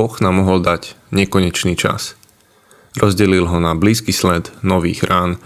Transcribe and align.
Boh 0.00 0.16
nám 0.24 0.40
mohol 0.40 0.64
dať 0.64 0.96
nekonečný 1.12 1.76
čas. 1.76 2.16
Rozdelil 2.96 3.44
ho 3.44 3.60
na 3.60 3.76
blízky 3.76 4.16
sled 4.16 4.48
nových 4.64 5.04
rán 5.04 5.36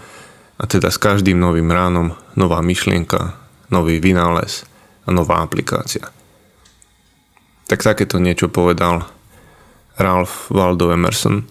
a 0.55 0.63
teda 0.63 0.87
s 0.87 0.95
každým 0.95 1.35
novým 1.35 1.67
ránom 1.67 2.15
nová 2.39 2.63
myšlienka, 2.63 3.35
nový 3.67 3.99
vynález 3.99 4.63
a 5.03 5.11
nová 5.11 5.43
aplikácia. 5.43 6.07
Tak 7.67 7.83
takéto 7.83 8.15
niečo 8.15 8.47
povedal 8.47 9.03
Ralph 9.99 10.47
Waldo 10.47 10.87
Emerson 10.87 11.43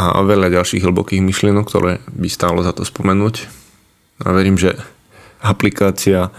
a 0.00 0.16
veľa 0.24 0.48
ďalších 0.56 0.88
hlbokých 0.88 1.20
myšlienok, 1.20 1.68
ktoré 1.68 2.00
by 2.16 2.32
stálo 2.32 2.64
za 2.64 2.72
to 2.72 2.88
spomenúť. 2.88 3.44
A 4.24 4.32
verím, 4.32 4.56
že 4.56 4.80
aplikácia 5.44 6.32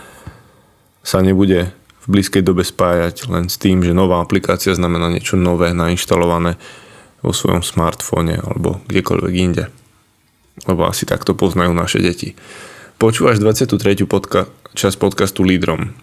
sa 1.06 1.22
nebude 1.22 1.70
v 2.04 2.20
blízkej 2.20 2.44
dobe 2.44 2.68
spájať 2.68 3.32
len 3.32 3.48
s 3.48 3.56
tým, 3.56 3.80
že 3.80 3.96
nová 3.96 4.20
aplikácia 4.20 4.76
znamená 4.76 5.08
niečo 5.08 5.40
nové 5.40 5.72
nainštalované 5.72 6.60
vo 7.24 7.32
svojom 7.32 7.64
smartfóne 7.64 8.44
alebo 8.44 8.84
kdekoľvek 8.92 9.34
inde. 9.40 9.72
Lebo 10.68 10.84
asi 10.84 11.08
takto 11.08 11.32
poznajú 11.32 11.72
naše 11.72 12.04
deti. 12.04 12.36
Počúvaš 13.00 13.40
23. 13.40 14.04
Podka- 14.04 14.52
časť 14.76 15.00
podcastu 15.00 15.48
Lídrom. 15.48 15.96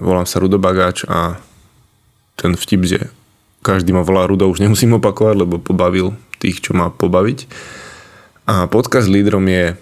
Volám 0.00 0.24
sa 0.24 0.40
Rudo 0.40 0.56
Bagáč 0.56 1.04
a 1.08 1.36
ten 2.36 2.56
vtip, 2.56 2.82
že 2.88 3.00
každý 3.60 3.92
ma 3.92 4.02
volá 4.02 4.24
Rudo, 4.26 4.48
už 4.48 4.64
nemusím 4.64 4.96
opakovať, 4.98 5.36
lebo 5.44 5.62
pobavil 5.62 6.16
tých, 6.42 6.64
čo 6.64 6.74
má 6.74 6.90
pobaviť. 6.90 7.46
A 8.48 8.66
podcast 8.66 9.06
Lídrom 9.06 9.46
je 9.46 9.78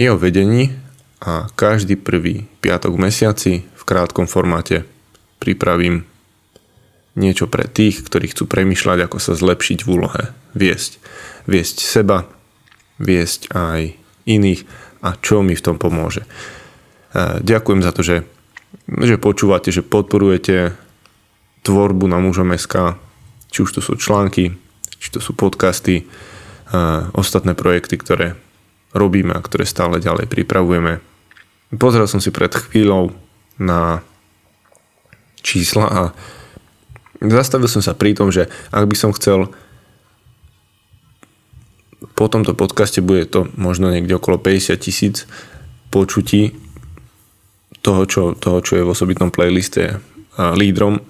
jeho 0.00 0.16
vedení 0.16 0.72
a 1.20 1.46
každý 1.52 2.00
prvý 2.00 2.48
piatok 2.64 2.96
v 2.96 3.02
mesiaci 3.04 3.52
krátkom 3.84 4.26
formáte 4.26 4.88
pripravím 5.38 6.08
niečo 7.14 7.46
pre 7.46 7.70
tých, 7.70 8.02
ktorí 8.02 8.34
chcú 8.34 8.50
premyšľať, 8.50 9.06
ako 9.06 9.18
sa 9.22 9.38
zlepšiť 9.38 9.86
v 9.86 9.88
úlohe. 9.88 10.22
Viesť. 10.56 10.98
Viesť 11.46 11.76
seba, 11.84 12.26
viesť 12.98 13.54
aj 13.54 13.94
iných 14.26 14.66
a 15.04 15.14
čo 15.20 15.44
mi 15.44 15.54
v 15.54 15.64
tom 15.64 15.76
pomôže. 15.78 16.24
E, 16.24 16.28
ďakujem 17.44 17.80
za 17.84 17.92
to, 17.94 18.02
že, 18.02 18.16
že 18.88 19.20
počúvate, 19.20 19.70
že 19.70 19.86
podporujete 19.86 20.74
tvorbu 21.62 22.10
na 22.10 22.18
mužom.sk, 22.18 22.98
či 23.52 23.58
už 23.62 23.70
to 23.78 23.80
sú 23.84 23.94
články, 23.94 24.56
či 24.98 25.08
to 25.14 25.22
sú 25.22 25.36
podcasty, 25.36 26.02
e, 26.02 26.04
ostatné 27.14 27.54
projekty, 27.54 27.94
ktoré 28.00 28.34
robíme 28.96 29.34
a 29.36 29.44
ktoré 29.44 29.68
stále 29.68 30.02
ďalej 30.02 30.26
pripravujeme. 30.26 30.98
Pozrel 31.74 32.06
som 32.06 32.22
si 32.22 32.30
pred 32.30 32.50
chvíľou 32.50 33.23
na 33.58 34.02
čísla 35.44 35.86
a 35.86 36.02
Zastavil 37.24 37.72
som 37.72 37.80
sa 37.80 37.96
pri 37.96 38.12
tom, 38.12 38.28
že 38.28 38.52
ak 38.68 38.84
by 38.84 38.96
som 38.98 39.14
chcel 39.16 39.48
po 42.12 42.28
tomto 42.28 42.52
podcaste 42.52 43.00
bude 43.00 43.24
to 43.24 43.48
možno 43.56 43.88
niekde 43.88 44.20
okolo 44.20 44.36
50 44.36 44.76
tisíc 44.76 45.24
počutí 45.88 46.52
toho 47.80 48.04
čo, 48.04 48.36
toho, 48.36 48.60
čo 48.60 48.76
je 48.76 48.84
v 48.84 48.92
osobitnom 48.92 49.32
playliste 49.32 50.00
a 50.36 50.52
lídrom. 50.52 51.00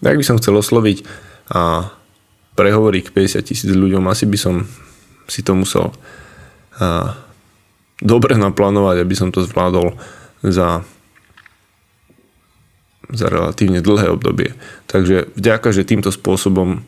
Ak 0.00 0.16
by 0.16 0.24
som 0.24 0.40
chcel 0.40 0.56
osloviť 0.56 1.04
a 1.52 1.92
prehovoriť 2.56 3.02
k 3.08 3.14
50 3.40 3.48
tisíc 3.48 3.70
ľuďom, 3.72 4.04
asi 4.08 4.24
by 4.24 4.38
som 4.40 4.64
si 5.28 5.44
to 5.44 5.52
musel 5.52 5.92
a, 6.80 7.16
dobre 8.00 8.36
naplánovať, 8.36 9.04
aby 9.04 9.14
som 9.16 9.28
to 9.28 9.44
zvládol 9.44 9.92
za 10.40 10.84
za 13.12 13.26
relatívne 13.30 13.82
dlhé 13.82 14.10
obdobie. 14.10 14.54
Takže 14.86 15.30
vďaka, 15.34 15.74
že 15.74 15.86
týmto 15.86 16.10
spôsobom 16.14 16.82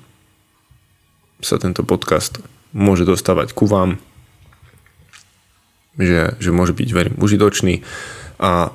sa 1.43 1.59
tento 1.59 1.83
podcast 1.83 2.39
môže 2.73 3.03
dostávať 3.05 3.53
ku 3.53 3.67
vám, 3.67 3.99
že, 5.99 6.39
že 6.41 6.51
môže 6.55 6.73
byť, 6.73 6.89
verím, 6.95 7.15
užitočný 7.21 7.85
a 8.41 8.73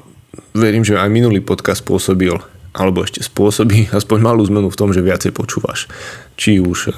verím, 0.53 0.85
že 0.85 1.00
aj 1.00 1.09
minulý 1.09 1.41
podcast 1.41 1.81
spôsobil 1.81 2.35
alebo 2.78 3.02
ešte 3.02 3.25
spôsobí 3.25 3.90
aspoň 3.97 4.18
malú 4.22 4.46
zmenu 4.46 4.69
v 4.69 4.79
tom, 4.79 4.94
že 4.94 5.02
viacej 5.02 5.34
počúvaš. 5.34 5.90
Či 6.38 6.62
už 6.62 6.94
eh, 6.94 6.96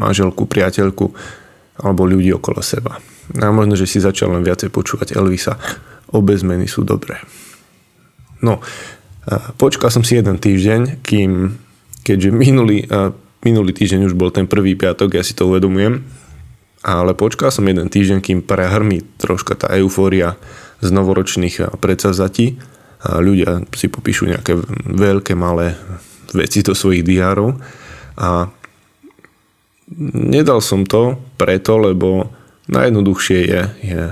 manželku, 0.00 0.48
priateľku 0.48 1.12
alebo 1.74 2.06
ľudí 2.06 2.30
okolo 2.32 2.62
seba. 2.62 3.02
A 3.34 3.50
možno, 3.50 3.74
že 3.74 3.90
si 3.90 3.98
začal 3.98 4.30
len 4.30 4.46
viacej 4.46 4.70
počúvať 4.70 5.18
Elvisa. 5.18 5.58
Obe 6.14 6.38
zmeny 6.38 6.70
sú 6.70 6.86
dobré. 6.86 7.18
No, 8.44 8.60
počkal 9.56 9.88
som 9.88 10.04
si 10.04 10.20
jeden 10.20 10.36
týždeň, 10.36 11.00
kým, 11.00 11.56
keďže 12.04 12.28
minulý, 12.28 12.84
minulý 13.40 13.72
týždeň 13.72 14.12
už 14.12 14.14
bol 14.14 14.28
ten 14.28 14.44
prvý 14.44 14.76
piatok, 14.76 15.16
ja 15.16 15.24
si 15.24 15.32
to 15.32 15.48
uvedomujem, 15.48 16.04
ale 16.84 17.16
počkal 17.16 17.48
som 17.48 17.64
jeden 17.64 17.88
týždeň, 17.88 18.20
kým 18.20 18.44
prehrmí 18.44 19.00
troška 19.16 19.56
tá 19.56 19.72
eufória 19.80 20.36
z 20.84 20.92
novoročných 20.92 21.80
predsavzatí. 21.80 22.60
A 23.04 23.20
ľudia 23.20 23.64
si 23.76 23.92
popíšu 23.92 24.28
nejaké 24.28 24.56
veľké, 24.88 25.36
malé 25.36 25.76
veci 26.32 26.64
do 26.64 26.72
svojich 26.72 27.04
diárov 27.04 27.52
a 28.16 28.48
nedal 30.08 30.64
som 30.64 30.88
to 30.88 31.20
preto, 31.36 31.76
lebo 31.76 32.32
najjednoduchšie 32.72 33.38
je, 33.44 33.62
je 33.84 34.02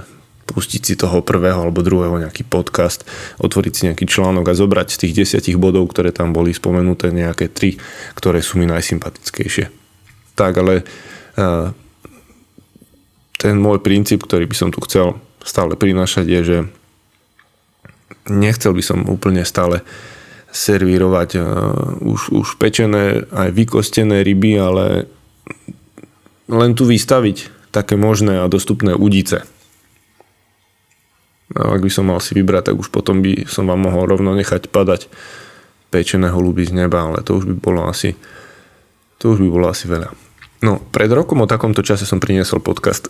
pustiť 0.52 0.82
si 0.84 0.94
toho 0.94 1.24
prvého 1.24 1.64
alebo 1.64 1.80
druhého 1.80 2.20
nejaký 2.20 2.44
podcast, 2.44 3.08
otvoriť 3.40 3.72
si 3.72 3.82
nejaký 3.88 4.04
článok 4.04 4.52
a 4.52 4.58
zobrať 4.58 4.92
z 4.92 5.00
tých 5.08 5.16
desiatich 5.24 5.56
bodov, 5.56 5.88
ktoré 5.88 6.12
tam 6.12 6.36
boli 6.36 6.52
spomenuté, 6.52 7.08
nejaké 7.08 7.48
tri, 7.48 7.80
ktoré 8.12 8.44
sú 8.44 8.60
mi 8.60 8.68
najsympatickejšie. 8.68 9.72
Tak, 10.36 10.52
ale 10.60 10.84
uh, 11.40 11.72
ten 13.40 13.56
môj 13.56 13.80
princíp, 13.80 14.22
ktorý 14.28 14.44
by 14.46 14.56
som 14.56 14.68
tu 14.68 14.78
chcel 14.84 15.16
stále 15.42 15.74
prinášať 15.74 16.26
je, 16.28 16.40
že 16.44 16.58
nechcel 18.30 18.76
by 18.76 18.82
som 18.84 19.08
úplne 19.08 19.42
stále 19.42 19.82
servírovať 20.52 21.28
uh, 21.34 21.44
už, 22.04 22.30
už 22.30 22.48
pečené 22.60 23.24
aj 23.32 23.48
vykostené 23.56 24.20
ryby, 24.20 24.60
ale 24.60 25.08
len 26.52 26.76
tu 26.76 26.84
vystaviť 26.84 27.48
také 27.72 27.96
možné 27.96 28.44
a 28.44 28.52
dostupné 28.52 28.92
udice. 28.92 29.48
A 31.56 31.76
ak 31.76 31.80
by 31.84 31.90
som 31.92 32.08
mal 32.08 32.20
si 32.20 32.32
vybrať, 32.32 32.72
tak 32.72 32.76
už 32.80 32.88
potom 32.88 33.20
by 33.20 33.44
som 33.48 33.68
vám 33.68 33.88
mohol 33.88 34.08
rovno 34.08 34.32
nechať 34.32 34.72
padať 34.72 35.08
pečené 35.92 36.32
holuby 36.32 36.64
z 36.64 36.72
neba, 36.72 37.04
ale 37.04 37.20
to 37.20 37.36
už 37.36 37.44
by 37.44 37.54
bolo 37.60 37.84
asi 37.84 38.16
to 39.22 39.38
už 39.38 39.38
by 39.38 39.48
bolo 39.54 39.66
asi 39.70 39.86
veľa. 39.86 40.10
No, 40.66 40.82
pred 40.82 41.06
rokom 41.14 41.38
o 41.42 41.46
takomto 41.46 41.86
čase 41.86 42.02
som 42.02 42.18
priniesol 42.18 42.58
podcast 42.58 43.06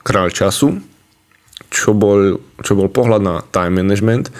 Kráľ 0.00 0.32
času, 0.32 0.80
čo 1.68 1.92
bol, 1.92 2.42
čo 2.64 2.72
bol 2.74 2.88
pohľad 2.88 3.22
na 3.22 3.34
time 3.52 3.84
management, 3.84 4.32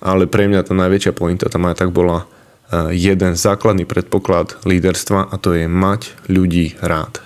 ale 0.00 0.30
pre 0.30 0.46
mňa 0.46 0.66
tá 0.66 0.72
najväčšia 0.72 1.12
pointa 1.12 1.50
tam 1.50 1.66
aj 1.68 1.82
tak 1.82 1.90
bola 1.90 2.24
e, 2.24 2.96
jeden 2.96 3.36
základný 3.36 3.84
predpoklad 3.84 4.62
líderstva 4.64 5.30
a 5.30 5.34
to 5.36 5.52
je 5.52 5.66
mať 5.68 6.16
ľudí 6.32 6.78
rád. 6.80 7.20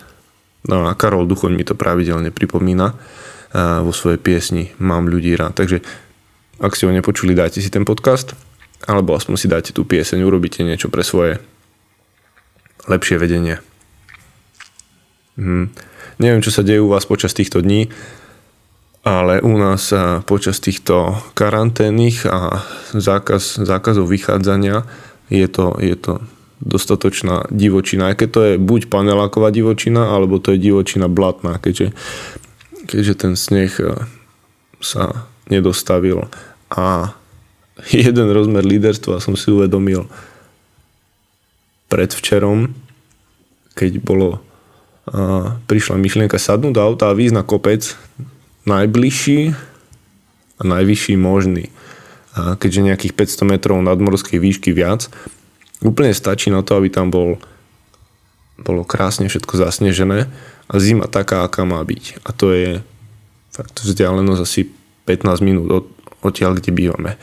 No 0.67 0.91
a 0.91 0.99
Karol 0.99 1.31
Duchoň 1.31 1.55
mi 1.55 1.63
to 1.63 1.79
pravidelne 1.79 2.35
pripomína, 2.35 2.99
vo 3.55 3.93
svojej 3.95 4.19
piesni 4.19 4.75
Mám 4.83 5.11
ľudí 5.11 5.35
rád. 5.39 5.55
Takže 5.59 5.83
ak 6.59 6.73
ste 6.73 6.89
ho 6.89 6.93
nepočuli, 6.93 7.37
dajte 7.37 7.61
si 7.61 7.69
ten 7.69 7.85
podcast 7.85 8.33
alebo 8.85 9.17
aspoň 9.17 9.35
si 9.37 9.49
dajte 9.49 9.71
tú 9.73 9.89
pieseň, 9.89 10.21
urobíte 10.23 10.61
niečo 10.61 10.93
pre 10.93 11.01
svoje 11.01 11.41
lepšie 12.87 13.17
vedenie. 13.19 13.59
Hm. 15.37 15.73
Neviem, 16.17 16.41
čo 16.45 16.55
sa 16.55 16.65
deje 16.65 16.81
u 16.81 16.89
vás 16.89 17.05
počas 17.05 17.37
týchto 17.37 17.61
dní, 17.61 17.93
ale 19.05 19.39
u 19.45 19.55
nás 19.55 19.93
počas 20.25 20.59
týchto 20.59 21.15
karanténnych 21.37 22.25
a 22.27 22.65
zákaz, 22.97 23.63
zákazov 23.63 24.09
vychádzania 24.09 24.83
je 25.29 25.47
to, 25.47 25.77
je 25.79 25.95
to 25.95 26.25
dostatočná 26.59 27.45
divočina. 27.53 28.11
Aj 28.11 28.17
keď 28.17 28.29
to 28.33 28.41
je 28.43 28.55
buď 28.57 28.89
paneláková 28.89 29.53
divočina, 29.53 30.09
alebo 30.11 30.41
to 30.41 30.57
je 30.57 30.63
divočina 30.63 31.07
blatná, 31.07 31.61
keďže 31.61 31.93
keďže 32.87 33.15
ten 33.27 33.33
sneh 33.35 33.75
e, 33.83 34.07
sa 34.81 35.29
nedostavil 35.51 36.31
a 36.73 37.13
jeden 37.93 38.29
rozmer 38.33 38.63
líderstva 38.63 39.21
som 39.21 39.35
si 39.35 39.51
uvedomil 39.51 40.09
predvčerom, 41.87 42.75
keď 43.77 44.03
bolo 44.03 44.43
a 45.07 45.55
prišla 45.71 45.95
myšlienka 46.03 46.35
sadnúť 46.35 46.75
do 46.75 46.83
auta 46.83 47.15
a 47.15 47.15
výjsť 47.15 47.37
na 47.39 47.47
kopec 47.47 47.95
najbližší 48.67 49.55
a 50.59 50.63
najvyšší 50.67 51.15
možný. 51.15 51.71
A 52.35 52.59
keďže 52.59 52.91
nejakých 52.91 53.15
500 53.15 53.53
metrov 53.55 53.79
nadmorskej 53.87 54.43
výšky 54.43 54.75
viac, 54.75 55.07
úplne 55.79 56.11
stačí 56.11 56.51
na 56.51 56.67
to, 56.67 56.75
aby 56.75 56.91
tam 56.91 57.15
bol, 57.15 57.39
bolo 58.59 58.83
krásne 58.83 59.31
všetko 59.31 59.55
zasnežené 59.63 60.27
a 60.67 60.75
zima 60.83 61.07
taká, 61.07 61.47
aká 61.47 61.63
má 61.63 61.79
byť. 61.83 62.27
A 62.27 62.31
to 62.35 62.51
je 62.51 62.83
fakt 63.55 63.81
vzdialenosť 63.81 64.43
asi 64.43 64.61
15 65.07 65.47
minút 65.47 65.69
od, 65.71 65.87
odtiaľ, 66.21 66.59
kde 66.59 66.75
bývame. 66.75 67.17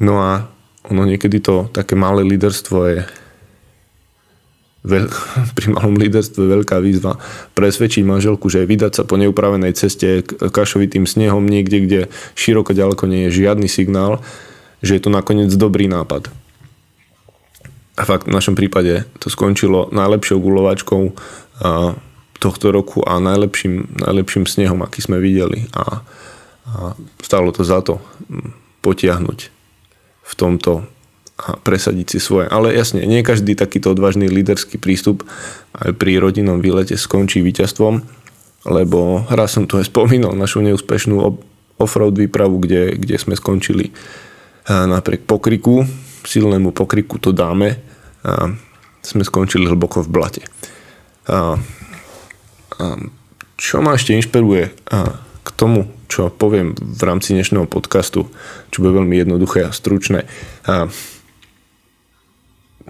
No 0.00 0.20
a 0.20 0.48
ono 0.88 1.02
niekedy 1.04 1.42
to 1.42 1.68
také 1.70 1.94
malé 1.98 2.24
líderstvo 2.24 2.78
je 2.88 2.98
veľ, 4.86 5.04
pri 5.58 5.66
malom 5.74 5.98
líderstve 5.98 6.46
veľká 6.46 6.78
výzva 6.78 7.18
presvedčiť 7.58 8.06
manželku, 8.06 8.46
že 8.46 8.64
vydať 8.64 8.92
sa 8.94 9.02
po 9.02 9.18
neupravenej 9.18 9.74
ceste 9.74 10.22
kašovitým 10.24 11.04
snehom 11.04 11.44
niekde, 11.44 11.78
kde 11.84 12.00
široko 12.38 12.72
ďaleko 12.72 13.04
nie 13.10 13.28
je 13.28 13.44
žiadny 13.44 13.66
signál, 13.66 14.22
že 14.80 14.96
je 14.96 15.02
to 15.02 15.10
nakoniec 15.10 15.50
dobrý 15.52 15.90
nápad. 15.90 16.30
A 17.96 18.02
fakt 18.04 18.28
v 18.28 18.36
našom 18.36 18.52
prípade 18.52 19.08
to 19.18 19.32
skončilo 19.32 19.88
najlepšou 19.88 20.36
gulovačkou 20.36 21.16
tohto 22.38 22.72
roku 22.74 23.02
a 23.04 23.18
najlepším, 23.18 24.00
najlepším 24.02 24.44
snehom, 24.44 24.84
aký 24.84 25.00
sme 25.00 25.22
videli. 25.22 25.68
A, 25.72 26.02
a 26.66 26.70
stalo 27.22 27.50
to 27.54 27.62
za 27.64 27.80
to 27.80 28.02
potiahnuť 28.82 29.38
v 30.26 30.32
tomto 30.34 30.84
a 31.36 31.60
presadiť 31.60 32.16
si 32.16 32.18
svoje. 32.18 32.48
Ale 32.48 32.72
jasne, 32.72 33.04
nie 33.04 33.20
každý 33.20 33.52
takýto 33.52 33.92
odvážny 33.92 34.24
líderský 34.24 34.80
prístup 34.80 35.20
aj 35.76 35.92
pri 36.00 36.16
rodinnom 36.16 36.64
výlete 36.64 36.96
skončí 36.96 37.44
víťazstvom, 37.44 38.00
lebo 38.72 39.28
raz 39.28 39.52
som 39.52 39.68
tu 39.68 39.76
aj 39.76 39.92
spomínal 39.92 40.32
našu 40.32 40.64
neúspešnú 40.64 41.20
offroad 41.76 42.16
výpravu, 42.16 42.56
kde, 42.64 42.96
kde 42.96 43.20
sme 43.20 43.36
skončili 43.36 43.92
napriek 44.66 45.28
pokriku, 45.28 45.84
silnému 46.24 46.72
pokriku 46.72 47.20
to 47.20 47.36
dáme, 47.36 47.78
a 48.26 48.50
sme 49.06 49.22
skončili 49.22 49.70
hlboko 49.70 50.02
v 50.02 50.10
blate. 50.10 50.42
A 51.30 51.60
čo 53.56 53.80
ma 53.80 53.96
ešte 53.96 54.12
inšpiruje 54.12 54.72
a 54.92 55.16
k 55.16 55.48
tomu, 55.54 55.88
čo 56.10 56.28
poviem 56.28 56.74
v 56.76 57.02
rámci 57.06 57.32
dnešného 57.32 57.70
podcastu, 57.70 58.28
čo 58.74 58.82
bude 58.82 58.98
veľmi 58.98 59.16
jednoduché 59.16 59.66
a 59.66 59.74
stručné. 59.74 60.26
A, 60.66 60.90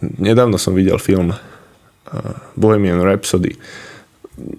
nedávno 0.01 0.57
som 0.57 0.75
videl 0.75 0.97
film 0.99 1.37
Bohemian 2.57 3.05
Rhapsody. 3.05 3.57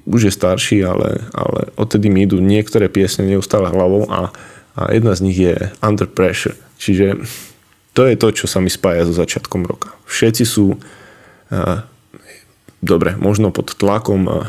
Už 0.10 0.30
je 0.30 0.34
starší, 0.34 0.82
ale, 0.86 1.28
ale 1.34 1.70
odtedy 1.78 2.10
mi 2.10 2.26
idú 2.26 2.42
niektoré 2.42 2.90
piesne 2.90 3.26
neustále 3.26 3.70
hlavou 3.70 4.10
a, 4.10 4.34
a 4.78 4.82
jedna 4.94 5.14
z 5.14 5.24
nich 5.26 5.38
je 5.38 5.56
Under 5.82 6.10
Pressure. 6.10 6.58
Čiže 6.78 7.26
to 7.98 8.06
je 8.06 8.14
to, 8.14 8.30
čo 8.30 8.46
sa 8.46 8.62
mi 8.62 8.70
spája 8.70 9.10
so 9.10 9.14
začiatkom 9.14 9.66
roka. 9.66 9.90
Všetci 10.06 10.44
sú 10.46 10.78
dobre, 12.82 13.18
možno 13.18 13.50
pod 13.50 13.74
tlakom 13.74 14.46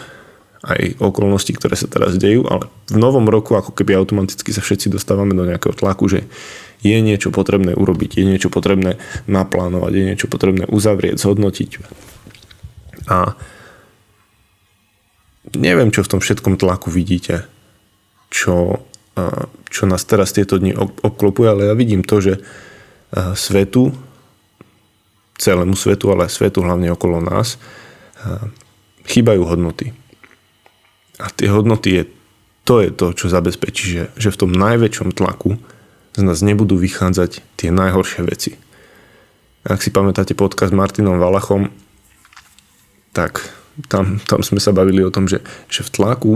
aj 0.69 1.01
okolností, 1.01 1.57
ktoré 1.57 1.81
sa 1.81 1.89
teraz 1.89 2.21
dejú, 2.21 2.45
ale 2.45 2.69
v 2.93 3.01
novom 3.01 3.25
roku 3.25 3.57
ako 3.57 3.73
keby 3.73 3.97
automaticky 3.97 4.53
sa 4.53 4.61
všetci 4.61 4.93
dostávame 4.93 5.33
do 5.33 5.49
nejakého 5.49 5.73
tlaku, 5.73 6.13
že 6.13 6.29
je 6.85 6.95
niečo 7.01 7.33
potrebné 7.33 7.73
urobiť, 7.73 8.21
je 8.21 8.25
niečo 8.29 8.53
potrebné 8.53 9.01
naplánovať, 9.25 9.93
je 9.97 10.05
niečo 10.13 10.27
potrebné 10.29 10.69
uzavrieť, 10.69 11.17
zhodnotiť. 11.19 11.71
A 13.09 13.33
neviem, 15.57 15.89
čo 15.89 16.05
v 16.05 16.11
tom 16.13 16.21
všetkom 16.21 16.61
tlaku 16.61 16.93
vidíte, 16.93 17.49
čo, 18.29 18.85
čo 19.73 19.83
nás 19.89 20.05
teraz 20.05 20.37
tieto 20.37 20.61
dni 20.61 20.77
obklopuje, 20.79 21.49
ale 21.49 21.63
ja 21.73 21.75
vidím 21.75 22.05
to, 22.05 22.21
že 22.21 22.45
svetu, 23.33 23.97
celému 25.41 25.73
svetu, 25.73 26.13
ale 26.13 26.29
svetu 26.29 26.61
hlavne 26.61 26.93
okolo 26.93 27.25
nás, 27.25 27.57
chýbajú 29.09 29.49
hodnoty. 29.49 29.97
A 31.19 31.27
tie 31.35 31.51
hodnoty 31.51 31.89
je, 31.99 32.03
to 32.63 32.79
je 32.79 32.91
to, 32.95 33.11
čo 33.15 33.27
zabezpečí, 33.27 33.85
že, 33.91 34.05
že 34.15 34.31
v 34.31 34.41
tom 34.47 34.51
najväčšom 34.55 35.15
tlaku 35.15 35.59
z 36.15 36.23
nás 36.23 36.43
nebudú 36.43 36.79
vychádzať 36.79 37.43
tie 37.59 37.71
najhoršie 37.71 38.23
veci. 38.27 38.59
Ak 39.67 39.83
si 39.83 39.91
pamätáte 39.91 40.39
podcast 40.39 40.71
s 40.73 40.79
Martinom 40.79 41.19
Valachom, 41.19 41.71
tak 43.11 43.43
tam, 43.91 44.23
tam 44.27 44.41
sme 44.43 44.63
sa 44.63 44.75
bavili 44.75 45.03
o 45.03 45.15
tom, 45.15 45.27
že, 45.27 45.43
že 45.71 45.87
v 45.87 45.91
tlaku 45.91 46.35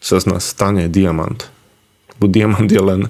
sa 0.00 0.16
z 0.20 0.24
nás 0.28 0.44
stane 0.44 0.88
diamant. 0.92 1.48
Lebo 2.16 2.28
diamant 2.28 2.68
je 2.68 2.80
len 2.80 3.08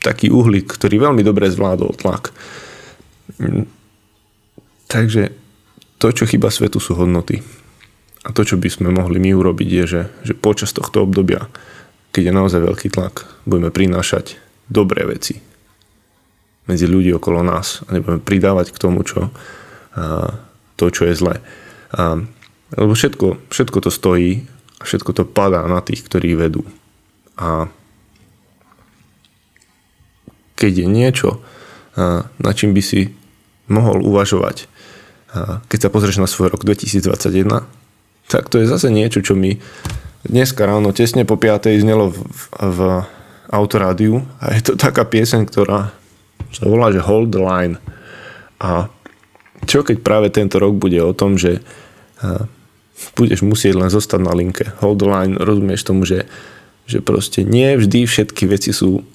taký 0.00 0.32
uhlík, 0.32 0.68
ktorý 0.68 1.10
veľmi 1.10 1.20
dobre 1.24 1.52
zvládol 1.52 1.96
tlak. 2.00 2.32
Takže 4.88 5.32
to, 6.00 6.06
čo 6.14 6.24
chyba 6.24 6.48
svetu, 6.48 6.80
sú 6.80 6.96
hodnoty. 6.96 7.44
A 8.26 8.34
to, 8.34 8.42
čo 8.42 8.58
by 8.58 8.66
sme 8.66 8.88
mohli 8.90 9.22
my 9.22 9.30
urobiť, 9.36 9.68
je, 9.68 9.84
že, 9.86 10.02
že 10.26 10.34
počas 10.34 10.74
tohto 10.74 11.06
obdobia 11.06 11.46
keď 12.18 12.32
je 12.32 12.34
naozaj 12.34 12.60
veľký 12.64 12.88
tlak, 12.90 13.30
budeme 13.44 13.70
prinášať 13.70 14.40
dobré 14.66 15.06
veci 15.06 15.38
medzi 16.68 16.84
ľudí 16.84 17.14
okolo 17.16 17.40
nás 17.40 17.80
a 17.88 17.96
nebudeme 17.96 18.20
pridávať 18.20 18.74
k 18.74 18.80
tomu, 18.82 19.00
čo, 19.00 19.30
a, 19.96 20.34
to, 20.76 20.84
čo 20.92 21.08
je 21.08 21.14
zlé. 21.16 21.40
A, 21.94 22.20
lebo 22.76 22.92
všetko, 22.92 23.48
všetko 23.48 23.78
to 23.86 23.90
stojí 23.94 24.44
a 24.76 24.82
všetko 24.82 25.10
to 25.16 25.24
padá 25.24 25.64
na 25.64 25.80
tých, 25.80 26.04
ktorí 26.04 26.36
vedú. 26.36 26.66
A 27.40 27.72
keď 30.58 30.84
je 30.84 30.86
niečo, 30.90 31.28
na 32.36 32.52
čím 32.52 32.74
by 32.74 32.82
si 32.82 33.14
mohol 33.70 34.02
uvažovať, 34.02 34.66
keď 35.70 35.78
sa 35.78 35.88
pozrieš 35.88 36.18
na 36.18 36.26
svoj 36.26 36.50
rok 36.50 36.66
2021, 36.66 37.77
tak 38.28 38.52
to 38.52 38.60
je 38.60 38.70
zase 38.70 38.92
niečo, 38.92 39.24
čo 39.24 39.32
mi 39.32 39.56
dneska 40.28 40.68
ráno 40.68 40.92
tesne 40.92 41.24
po 41.24 41.40
5. 41.40 41.80
znelo 41.80 42.12
v, 42.12 42.20
v 42.52 42.80
autorádiu 43.48 44.28
a 44.38 44.52
je 44.52 44.62
to 44.62 44.72
taká 44.76 45.08
pieseň, 45.08 45.48
ktorá 45.48 45.90
sa 46.52 46.64
volá, 46.68 46.92
že 46.92 47.00
Hold 47.00 47.32
the 47.32 47.40
Line. 47.40 47.76
A 48.60 48.92
čo 49.64 49.82
keď 49.82 50.04
práve 50.04 50.28
tento 50.28 50.60
rok 50.60 50.76
bude 50.76 51.00
o 51.00 51.16
tom, 51.16 51.40
že 51.40 51.64
budeš 53.14 53.46
musieť 53.46 53.78
len 53.78 53.90
zostať 53.90 54.20
na 54.22 54.34
linke. 54.34 54.74
Hold 54.82 54.98
the 55.02 55.08
line, 55.08 55.34
rozumieš 55.38 55.86
tomu, 55.86 56.02
že, 56.02 56.26
že 56.86 56.98
proste 56.98 57.46
nie 57.46 57.78
vždy 57.78 58.06
všetky 58.06 58.46
veci 58.50 58.74
sú 58.74 59.06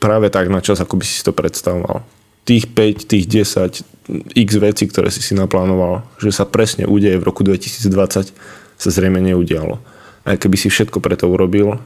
práve 0.00 0.32
tak 0.32 0.48
na 0.48 0.60
čas, 0.64 0.80
ako 0.80 1.00
by 1.00 1.04
si 1.04 1.20
to 1.24 1.32
predstavoval. 1.32 2.04
Tých 2.48 2.72
5, 2.72 3.10
tých 3.10 3.24
10, 3.28 4.36
x 4.36 4.48
vecí, 4.56 4.84
ktoré 4.88 5.12
si 5.12 5.20
si 5.20 5.36
naplánoval, 5.36 6.04
že 6.18 6.32
sa 6.32 6.48
presne 6.48 6.88
udeje 6.88 7.20
v 7.20 7.26
roku 7.28 7.44
2020, 7.44 8.32
sa 8.80 8.88
zrejme 8.88 9.20
neudialo 9.20 10.00
aj 10.24 10.36
keby 10.36 10.56
si 10.56 10.68
všetko 10.68 11.00
preto 11.00 11.28
urobil, 11.30 11.80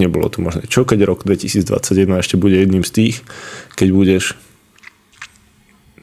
nebolo 0.00 0.28
to 0.32 0.40
možné. 0.40 0.64
Čo 0.66 0.88
keď 0.88 1.04
rok 1.04 1.28
2021 1.28 2.20
ešte 2.20 2.40
bude 2.40 2.56
jedným 2.56 2.84
z 2.86 2.90
tých, 2.92 3.16
keď 3.76 3.88
budeš 3.92 4.24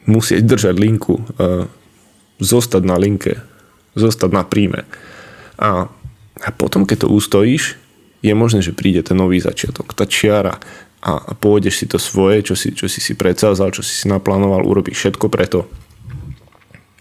musieť 0.06 0.42
držať 0.46 0.74
linku, 0.78 1.22
uh, 1.38 1.66
zostať 2.42 2.82
na 2.82 2.96
linke, 2.98 3.38
zostať 3.94 4.30
na 4.34 4.42
príjme. 4.42 4.86
A, 5.58 5.86
a 6.42 6.48
potom, 6.54 6.82
keď 6.88 7.06
to 7.06 7.12
ustojíš, 7.12 7.78
je 8.22 8.34
možné, 8.34 8.62
že 8.62 8.74
príde 8.74 9.02
ten 9.02 9.18
nový 9.18 9.42
začiatok, 9.42 9.94
tá 9.94 10.06
čiara 10.06 10.58
a, 11.02 11.12
a 11.18 11.32
pôjdeš 11.34 11.82
si 11.82 11.86
to 11.90 11.98
svoje, 11.98 12.46
čo 12.46 12.54
si, 12.54 12.70
čo 12.74 12.86
si 12.86 13.02
si 13.02 13.18
predsázal, 13.18 13.74
čo 13.74 13.82
si 13.82 13.94
si 13.94 14.06
naplánoval, 14.06 14.62
urobíš 14.62 15.06
všetko 15.06 15.26
preto. 15.26 15.66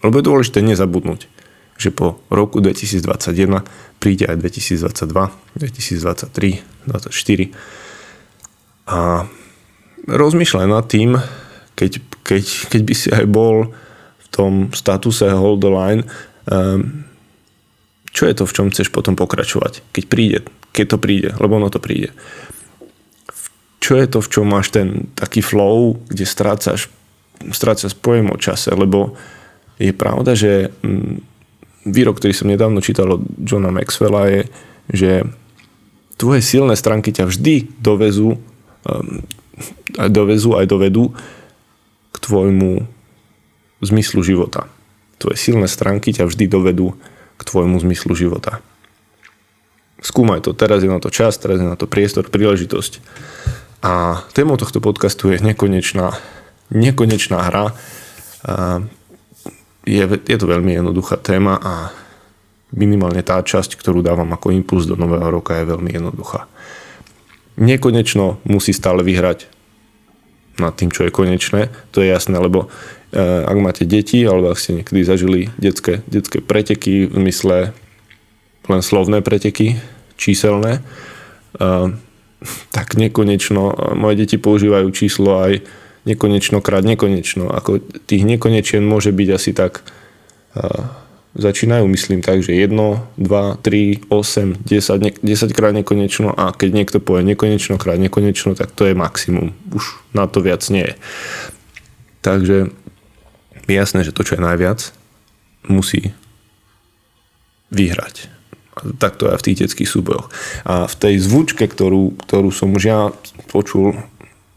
Lebo 0.01 0.17
je 0.17 0.25
dôležité 0.25 0.65
nezabudnúť 0.65 1.40
že 1.81 1.89
po 1.89 2.21
roku 2.29 2.61
2021 2.61 3.65
príde 3.97 4.29
aj 4.29 4.37
2022, 4.37 5.09
2023, 5.57 6.61
2024 6.85 7.49
a 8.85 9.25
rozmýšľaj 10.05 10.67
nad 10.69 10.85
tým, 10.85 11.17
keď, 11.73 11.91
keď, 12.21 12.45
keď 12.69 12.81
by 12.85 12.93
si 12.93 13.09
aj 13.09 13.25
bol 13.25 13.73
v 14.21 14.27
tom 14.29 14.69
statuse 14.75 15.25
hold 15.33 15.65
the 15.65 15.71
line, 15.71 16.03
um, 16.49 17.05
čo 18.11 18.27
je 18.27 18.35
to, 18.35 18.43
v 18.45 18.53
čom 18.53 18.67
chceš 18.69 18.91
potom 18.91 19.15
pokračovať, 19.15 19.81
keď 19.95 20.03
príde, 20.05 20.39
keď 20.75 20.85
to 20.85 20.97
príde, 20.99 21.29
lebo 21.39 21.57
ono 21.57 21.71
to 21.71 21.79
príde. 21.79 22.11
Čo 23.81 23.97
je 23.97 24.05
to, 24.05 24.21
v 24.21 24.29
čom 24.29 24.45
máš 24.45 24.69
ten 24.69 25.09
taký 25.17 25.41
flow, 25.41 25.97
kde 26.05 26.27
strácaš, 26.27 26.91
strácaš 27.49 27.97
pojem 27.97 28.29
o 28.29 28.37
čase, 28.37 28.69
lebo 28.75 29.17
je 29.81 29.89
pravda, 29.95 30.37
že 30.37 30.69
mm, 30.85 31.30
výrok, 31.87 32.21
ktorý 32.21 32.33
som 32.35 32.51
nedávno 32.51 32.79
čítal 32.83 33.09
od 33.17 33.21
Johna 33.41 33.73
Maxwella 33.73 34.29
je, 34.29 34.41
že 34.91 35.11
tvoje 36.19 36.45
silné 36.45 36.77
stránky 36.77 37.09
ťa 37.09 37.25
vždy 37.29 37.81
dovezú, 37.81 38.37
um, 38.37 39.25
aj 39.97 40.09
dovezú, 40.13 40.53
aj 40.57 40.69
dovedú 40.69 41.13
k 42.11 42.17
tvojmu 42.21 42.85
zmyslu 43.81 44.21
života. 44.21 44.69
Tvoje 45.17 45.37
silné 45.37 45.65
stránky 45.65 46.13
ťa 46.13 46.29
vždy 46.29 46.45
dovedú 46.45 46.93
k 47.37 47.41
tvojmu 47.41 47.81
zmyslu 47.81 48.13
života. 48.13 48.61
Skúmaj 50.01 50.45
to, 50.45 50.57
teraz 50.57 50.81
je 50.81 50.89
na 50.89 50.97
to 50.97 51.13
čas, 51.13 51.37
teraz 51.37 51.61
je 51.61 51.65
na 51.65 51.77
to 51.77 51.85
priestor, 51.85 52.25
príležitosť. 52.29 53.01
A 53.81 54.21
témou 54.33 54.57
tohto 54.57 54.81
podcastu 54.81 55.33
je 55.33 55.41
nekonečná, 55.41 56.17
nekonečná 56.69 57.37
hra. 57.49 57.73
Je, 59.81 60.03
je 60.05 60.37
to 60.37 60.45
veľmi 60.45 60.77
jednoduchá 60.77 61.17
téma 61.17 61.57
a 61.57 61.89
minimálne 62.71 63.25
tá 63.25 63.41
časť, 63.41 63.75
ktorú 63.75 64.05
dávam 64.05 64.29
ako 64.31 64.53
impuls 64.53 64.85
do 64.85 64.95
nového 64.95 65.27
roka 65.27 65.57
je 65.57 65.65
veľmi 65.65 65.91
jednoduchá. 65.91 66.47
Nekonečno 67.59 68.39
musí 68.47 68.71
stále 68.71 69.03
vyhrať 69.03 69.49
nad 70.61 70.71
tým, 70.77 70.93
čo 70.93 71.03
je 71.03 71.11
konečné, 71.11 71.73
to 71.91 72.05
je 72.05 72.13
jasné, 72.13 72.37
lebo 72.37 72.69
ak 73.11 73.57
máte 73.59 73.83
deti, 73.83 74.23
alebo 74.23 74.53
ak 74.53 74.61
ste 74.61 74.79
niekedy 74.79 75.01
zažili 75.03 75.39
detské, 75.59 75.99
detské 76.07 76.39
preteky 76.39 77.11
v 77.11 77.17
mysle 77.27 77.75
len 78.69 78.81
slovné 78.85 79.19
preteky, 79.19 79.81
číselné, 80.15 80.79
tak 82.71 82.87
nekonečno, 82.95 83.95
moje 83.99 84.15
deti 84.23 84.37
používajú 84.39 84.87
číslo 84.95 85.43
aj 85.43 85.65
nekonečno 86.05 86.61
krát 86.61 86.85
nekonečno. 86.85 87.49
Ako 87.51 87.79
tých 88.09 88.23
nekonečien 88.25 88.81
môže 88.81 89.13
byť 89.13 89.29
asi 89.31 89.51
tak 89.53 89.85
začínajú, 91.31 91.87
myslím 91.87 92.19
tak, 92.19 92.43
že 92.43 92.51
1, 92.51 92.75
2, 92.75 93.15
3, 93.15 94.11
8, 94.11 94.67
10, 94.67 95.23
10 95.23 95.55
krát 95.55 95.71
nekonečno 95.71 96.35
a 96.35 96.51
keď 96.51 96.69
niekto 96.75 96.97
povie 96.99 97.23
nekonečno 97.23 97.79
krát 97.79 97.95
nekonečno, 97.95 98.51
tak 98.51 98.75
to 98.75 98.83
je 98.83 98.91
maximum. 98.91 99.55
Už 99.71 99.95
na 100.11 100.27
to 100.27 100.43
viac 100.43 100.59
nie 100.67 100.83
je. 100.83 100.95
Takže 102.19 102.57
je 103.63 103.73
jasné, 103.73 104.03
že 104.03 104.11
to, 104.11 104.27
čo 104.27 104.35
je 104.35 104.43
najviac, 104.43 104.91
musí 105.71 106.11
vyhrať. 107.71 108.27
Tak 108.99 109.15
to 109.15 109.31
je 109.31 109.39
v 109.39 109.45
tých 109.47 109.59
detských 109.63 109.87
súbojoch. 109.87 110.27
A 110.67 110.83
v 110.91 110.95
tej 110.99 111.15
zvučke, 111.23 111.63
ktorú, 111.63 112.19
ktorú 112.27 112.51
som 112.51 112.75
už 112.75 112.83
ja 112.83 113.15
počul, 113.47 113.95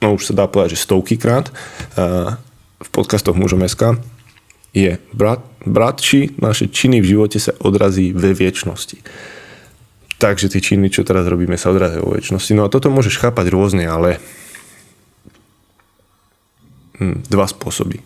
no 0.04 0.20
už 0.20 0.28
sa 0.28 0.34
dá 0.36 0.44
povedať, 0.44 0.76
že 0.76 0.84
stovky 0.84 1.16
krát, 1.16 1.48
v 2.84 2.88
podcastoch 2.92 3.32
mužom 3.32 3.64
SK, 3.64 3.96
je 4.76 5.00
brat, 5.16 5.40
bratči, 5.64 6.36
naše 6.36 6.68
činy 6.68 7.00
v 7.00 7.16
živote 7.16 7.40
sa 7.40 7.56
odrazí 7.62 8.12
ve 8.12 8.36
viečnosti. 8.36 9.00
Takže 10.20 10.50
tie 10.50 10.60
činy, 10.60 10.90
čo 10.92 11.06
teraz 11.06 11.24
robíme, 11.24 11.56
sa 11.56 11.72
odrazia 11.72 12.02
vo 12.02 12.12
väčšnosti. 12.12 12.52
No 12.52 12.66
a 12.66 12.72
toto 12.72 12.90
môžeš 12.90 13.22
chápať 13.22 13.54
rôzne, 13.54 13.86
ale 13.86 14.18
hm, 16.98 17.24
dva 17.30 17.46
spôsoby. 17.46 18.02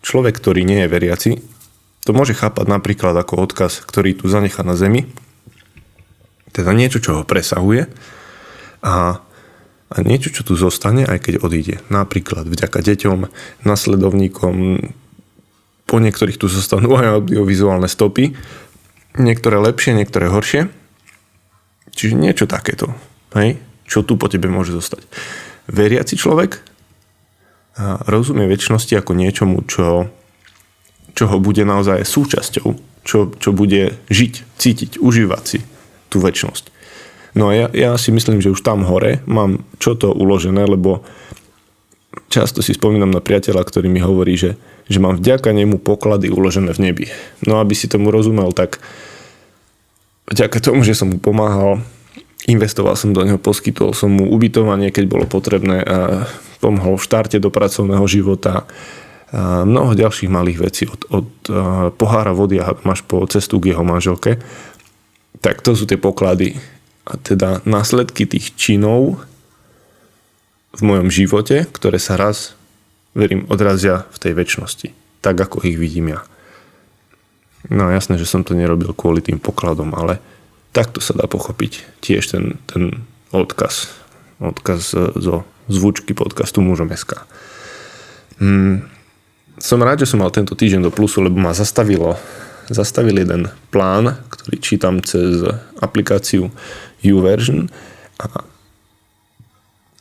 Človek, 0.00 0.40
ktorý 0.40 0.64
nie 0.64 0.82
je 0.84 0.92
veriaci, 0.92 1.30
to 2.06 2.14
môže 2.16 2.38
chápať 2.38 2.64
napríklad 2.70 3.12
ako 3.12 3.44
odkaz, 3.44 3.82
ktorý 3.84 4.16
tu 4.16 4.30
zanechá 4.30 4.64
na 4.64 4.78
zemi, 4.78 5.10
teda 6.54 6.72
niečo, 6.72 7.02
čo 7.02 7.20
ho 7.20 7.22
presahuje 7.28 7.90
a, 8.80 9.20
a 9.86 10.02
niečo, 10.02 10.34
čo 10.34 10.42
tu 10.42 10.58
zostane, 10.58 11.06
aj 11.06 11.30
keď 11.30 11.34
odíde. 11.46 11.78
Napríklad 11.94 12.50
vďaka 12.50 12.82
deťom, 12.82 13.30
nasledovníkom, 13.62 14.54
po 15.86 15.96
niektorých 16.02 16.42
tu 16.42 16.50
zostanú 16.50 16.98
aj 16.98 17.22
audiovizuálne 17.22 17.86
stopy, 17.86 18.34
niektoré 19.14 19.62
lepšie, 19.62 19.94
niektoré 19.94 20.26
horšie. 20.26 20.66
Čiže 21.96 22.18
niečo 22.18 22.44
takéto, 22.50 22.92
hej? 23.38 23.62
čo 23.86 24.02
tu 24.02 24.18
po 24.18 24.26
tebe 24.26 24.50
môže 24.50 24.74
zostať. 24.74 25.06
Veriaci 25.70 26.18
človek 26.18 26.60
rozumie 28.10 28.50
väčšnosti 28.50 28.92
ako 28.98 29.12
niečomu, 29.14 29.62
čo, 29.64 30.10
čo 31.14 31.24
ho 31.30 31.38
bude 31.38 31.62
naozaj 31.62 32.02
súčasťou, 32.02 32.68
čo, 33.06 33.18
čo 33.38 33.50
bude 33.54 33.94
žiť, 34.10 34.34
cítiť, 34.58 34.90
užívať 34.98 35.42
si 35.46 35.58
tú 36.10 36.18
väčšnosť. 36.18 36.75
No 37.36 37.52
ja, 37.52 37.68
ja 37.70 37.94
si 38.00 38.10
myslím, 38.10 38.40
že 38.40 38.50
už 38.50 38.64
tam 38.64 38.82
hore 38.88 39.20
mám 39.28 39.60
čo 39.76 39.92
to 39.92 40.10
uložené, 40.10 40.64
lebo 40.64 41.04
často 42.32 42.64
si 42.64 42.72
spomínam 42.72 43.12
na 43.12 43.20
priateľa, 43.20 43.60
ktorý 43.62 43.92
mi 43.92 44.00
hovorí, 44.00 44.34
že 44.40 44.56
že 44.86 45.02
mám 45.02 45.18
vďaka 45.18 45.50
nemu 45.50 45.82
poklady 45.82 46.30
uložené 46.30 46.70
v 46.70 46.82
nebi. 46.90 47.06
No 47.42 47.58
aby 47.58 47.74
si 47.74 47.90
tomu 47.90 48.14
rozumel, 48.14 48.54
tak 48.54 48.78
vďaka 50.30 50.62
tomu, 50.62 50.86
že 50.86 50.94
som 50.94 51.10
mu 51.10 51.18
pomáhal, 51.18 51.82
investoval 52.46 52.94
som 52.94 53.10
do 53.10 53.26
neho, 53.26 53.38
poskytol 53.38 53.90
som 53.98 54.14
mu 54.14 54.30
ubytovanie, 54.30 54.94
keď 54.94 55.04
bolo 55.10 55.24
potrebné, 55.26 55.82
a 55.82 56.30
pomohol 56.62 56.96
v 56.96 57.06
štarte 57.06 57.42
do 57.42 57.50
pracovného 57.50 58.06
života, 58.06 58.64
a 59.34 59.66
mnoho 59.66 59.98
ďalších 59.98 60.30
malých 60.30 60.58
vecí, 60.62 60.82
od, 60.86 61.02
od 61.10 61.28
pohára 61.98 62.30
vody 62.30 62.62
a 62.62 62.78
máš 62.86 63.02
po 63.02 63.26
cestu 63.26 63.58
k 63.58 63.74
jeho 63.74 63.82
manželke, 63.82 64.38
tak 65.42 65.66
to 65.66 65.74
sú 65.74 65.82
tie 65.82 65.98
poklady. 65.98 66.54
A 67.06 67.14
teda 67.22 67.62
následky 67.62 68.26
tých 68.26 68.58
činov 68.58 69.22
v 70.74 70.82
mojom 70.82 71.08
živote, 71.08 71.64
ktoré 71.70 72.02
sa 72.02 72.18
raz 72.18 72.58
verím, 73.16 73.46
odrazia 73.48 74.04
v 74.12 74.18
tej 74.20 74.32
väčšnosti. 74.34 74.88
Tak, 75.22 75.38
ako 75.38 75.64
ich 75.64 75.78
vidím 75.78 76.12
ja. 76.12 76.20
No 77.70 77.88
jasné, 77.88 78.20
že 78.20 78.28
som 78.28 78.42
to 78.42 78.52
nerobil 78.52 78.92
kvôli 78.92 79.22
tým 79.22 79.40
pokladom, 79.40 79.94
ale 79.96 80.20
takto 80.74 81.00
sa 81.00 81.16
dá 81.16 81.24
pochopiť 81.24 82.02
tiež 82.04 82.26
ten, 82.28 82.60
ten 82.68 83.06
odkaz. 83.32 83.90
Odkaz 84.42 84.92
zo 85.16 85.48
zvučky 85.66 86.12
podcastu 86.12 86.60
Mužom 86.60 86.92
SK. 86.92 87.24
Hmm. 88.36 88.84
Som 89.56 89.80
rád, 89.80 90.04
že 90.04 90.10
som 90.12 90.20
mal 90.20 90.28
tento 90.28 90.52
týždeň 90.52 90.84
do 90.84 90.92
plusu, 90.92 91.24
lebo 91.24 91.40
ma 91.40 91.56
zastavilo 91.56 92.20
zastavil 92.70 93.22
jeden 93.22 93.46
plán, 93.70 94.18
ktorý 94.30 94.56
čítam 94.58 94.98
cez 95.02 95.42
aplikáciu 95.78 96.50
YouVersion 97.02 97.68
a, 98.20 98.26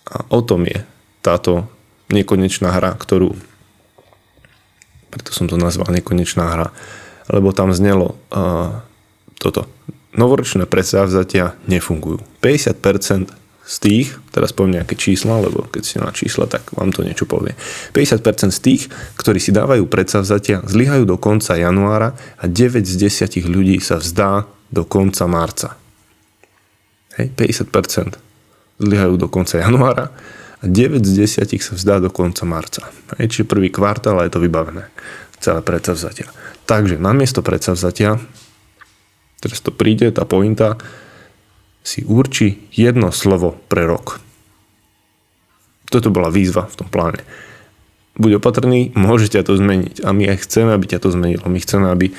a 0.06 0.16
o 0.32 0.40
tom 0.46 0.64
je 0.70 0.84
táto 1.25 1.66
nekonečná 2.14 2.70
hra, 2.70 2.94
ktorú 2.96 3.34
preto 5.16 5.32
som 5.32 5.48
to 5.48 5.56
nazval 5.56 5.88
nekonečná 5.96 6.44
hra, 6.44 6.68
lebo 7.32 7.56
tam 7.56 7.72
znelo 7.72 8.20
uh, 8.36 8.84
toto. 9.40 9.64
Novoročné 10.12 10.68
predsavzatia 10.68 11.56
nefungujú. 11.72 12.20
50% 12.44 13.32
z 13.66 13.75
tých, 13.80 14.08
teraz 14.36 14.52
poviem 14.52 14.84
nejaké 14.84 15.00
čísla, 15.00 15.40
lebo 15.40 15.66
keď 15.72 15.82
ste 15.88 15.98
na 16.04 16.12
čísla, 16.12 16.52
tak 16.52 16.68
vám 16.75 16.92
to 16.92 17.02
niečo 17.02 17.24
povie. 17.24 17.56
50% 17.96 18.52
z 18.52 18.60
tých, 18.60 18.84
ktorí 19.16 19.40
si 19.40 19.56
dávajú 19.56 19.88
predsavzatia, 19.88 20.68
zlyhajú 20.68 21.08
do 21.08 21.16
konca 21.16 21.56
januára 21.56 22.12
a 22.36 22.46
9 22.46 22.84
z 22.84 22.96
10 23.08 23.48
ľudí 23.48 23.80
sa 23.80 23.98
vzdá 24.04 24.46
do 24.68 24.84
konca 24.84 25.25
marca. 25.32 25.80
Hej, 27.16 27.32
50% 27.36 28.20
zlyhajú 28.80 29.16
do 29.16 29.28
konca 29.32 29.60
januára 29.60 30.12
a 30.60 30.66
9 30.68 31.04
z 31.04 31.12
10 31.48 31.48
sa 31.64 31.74
vzdá 31.76 31.96
do 32.04 32.12
konca 32.12 32.44
marca. 32.44 32.92
Hej, 33.16 33.32
čiže 33.32 33.52
prvý 33.52 33.72
kvartál 33.72 34.20
je 34.24 34.32
to 34.32 34.44
vybavené. 34.44 34.92
Celé 35.40 35.60
predsavzatia. 35.64 36.28
Takže 36.66 37.00
namiesto 37.00 37.40
predsavzatia, 37.46 38.20
teraz 39.40 39.60
to 39.62 39.70
príde, 39.72 40.12
tá 40.12 40.26
pointa, 40.26 40.80
si 41.86 42.02
urči 42.02 42.66
jedno 42.74 43.14
slovo 43.14 43.54
pre 43.70 43.86
rok. 43.86 44.18
Toto 45.86 46.10
bola 46.10 46.34
výzva 46.34 46.66
v 46.66 46.76
tom 46.82 46.90
pláne. 46.90 47.22
Buď 48.18 48.42
opatrný, 48.42 48.96
môže 48.98 49.30
ťa 49.30 49.46
to 49.46 49.54
zmeniť. 49.60 50.02
A 50.02 50.10
my 50.16 50.34
aj 50.34 50.50
chceme, 50.50 50.74
aby 50.74 50.86
ťa 50.90 51.00
to 51.04 51.14
zmenilo. 51.14 51.46
My 51.46 51.60
chceme, 51.62 51.86
aby 51.94 52.16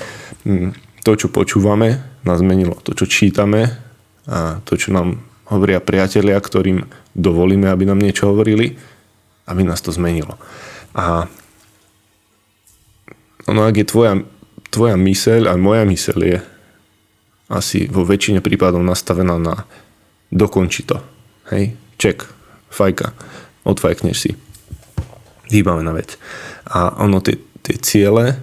hm, 0.47 0.71
to, 1.03 1.13
čo 1.19 1.33
počúvame, 1.33 1.99
nás 2.23 2.39
zmenilo. 2.39 2.79
To, 2.87 2.95
čo 2.95 3.11
čítame 3.11 3.86
a 4.27 4.59
to, 4.67 4.75
čo 4.75 4.91
nám 4.91 5.23
hovoria 5.47 5.79
priatelia, 5.79 6.39
ktorým 6.39 6.83
dovolíme, 7.15 7.71
aby 7.71 7.87
nám 7.87 8.03
niečo 8.03 8.35
hovorili, 8.35 8.75
aby 9.47 9.63
nás 9.63 9.79
to 9.79 9.95
zmenilo. 9.95 10.35
A 10.99 11.31
ono, 13.47 13.61
ak 13.63 13.75
je 13.79 13.87
tvoja, 13.87 14.13
tvoja 14.75 14.99
myseľ 14.99 15.51
a 15.51 15.55
moja 15.55 15.87
myseľ 15.87 16.19
je 16.27 16.39
asi 17.47 17.87
vo 17.87 18.03
väčšine 18.03 18.43
prípadov 18.43 18.83
nastavená 18.83 19.39
na 19.39 19.63
dokonči 20.35 20.83
to. 20.83 20.99
Hej, 21.55 21.79
ček, 21.95 22.27
fajka, 22.75 23.15
odfajkneš 23.63 24.19
si. 24.19 24.31
Vybavená 25.47 25.95
vec. 25.95 26.19
A 26.67 26.99
ono, 26.99 27.23
tie, 27.23 27.39
tie 27.63 27.79
ciele 27.79 28.43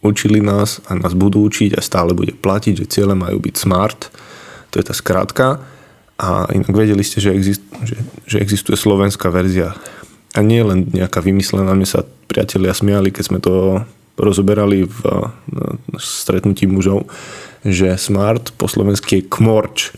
učili 0.00 0.40
nás 0.40 0.80
a 0.88 0.96
nás 0.96 1.12
budú 1.12 1.44
učiť 1.44 1.76
a 1.76 1.84
stále 1.84 2.16
bude 2.16 2.32
platiť, 2.32 2.84
že 2.84 2.90
ciele 2.90 3.12
majú 3.12 3.40
byť 3.40 3.54
smart, 3.56 4.08
to 4.72 4.80
je 4.80 4.84
tá 4.84 4.94
skrátka. 4.96 5.60
A 6.20 6.48
inak 6.52 6.76
vedeli 6.76 7.00
ste, 7.00 7.20
že, 7.20 7.32
exist, 7.32 7.64
že, 7.80 7.96
že 8.28 8.36
existuje 8.44 8.76
slovenská 8.76 9.32
verzia. 9.32 9.72
A 10.36 10.44
nie 10.44 10.60
len 10.60 10.84
nejaká 10.92 11.24
vymyslená. 11.24 11.72
Mne 11.72 11.88
sa 11.88 12.04
priatelia 12.28 12.76
smiali, 12.76 13.08
keď 13.08 13.24
sme 13.24 13.40
to 13.40 13.82
rozoberali 14.20 14.84
v 14.84 15.00
stretnutí 15.96 16.68
mužov, 16.68 17.08
že 17.64 17.96
smart 17.96 18.52
po 18.60 18.68
slovensky 18.68 19.24
je 19.24 19.28
kmorč. 19.32 19.96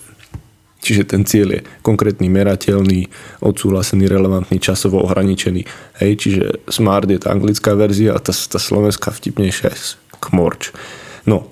Čiže 0.82 1.14
ten 1.14 1.22
cieľ 1.22 1.48
je 1.54 1.60
konkrétny, 1.86 2.26
merateľný, 2.26 3.06
odsúhlasený, 3.38 4.10
relevantný, 4.10 4.58
časovo 4.58 4.98
ohraničený. 5.06 5.62
Hej, 6.02 6.12
čiže 6.18 6.44
smart 6.66 7.06
je 7.06 7.22
tá 7.22 7.30
anglická 7.30 7.78
verzia 7.78 8.18
a 8.18 8.20
tá, 8.20 8.34
tá 8.34 8.58
slovenská 8.58 9.14
vtipnejšia 9.14 9.70
je 9.70 9.94
kmorč. 10.18 10.74
No, 11.22 11.46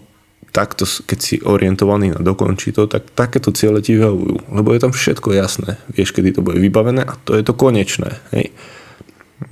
takto, 0.50 0.82
keď 0.82 1.18
si 1.22 1.38
orientovaný 1.38 2.10
na 2.10 2.20
dokončí 2.20 2.74
to, 2.74 2.90
tak 2.90 3.06
takéto 3.14 3.54
ciele 3.54 3.78
ti 3.78 3.94
vyhovujú. 3.94 4.50
Lebo 4.50 4.74
je 4.74 4.82
tam 4.82 4.90
všetko 4.90 5.30
jasné. 5.30 5.78
Vieš, 5.94 6.10
kedy 6.10 6.34
to 6.34 6.42
bude 6.42 6.58
vybavené 6.58 7.06
a 7.06 7.14
to 7.22 7.38
je 7.38 7.46
to 7.46 7.54
konečné. 7.54 8.18
Hej. 8.34 8.50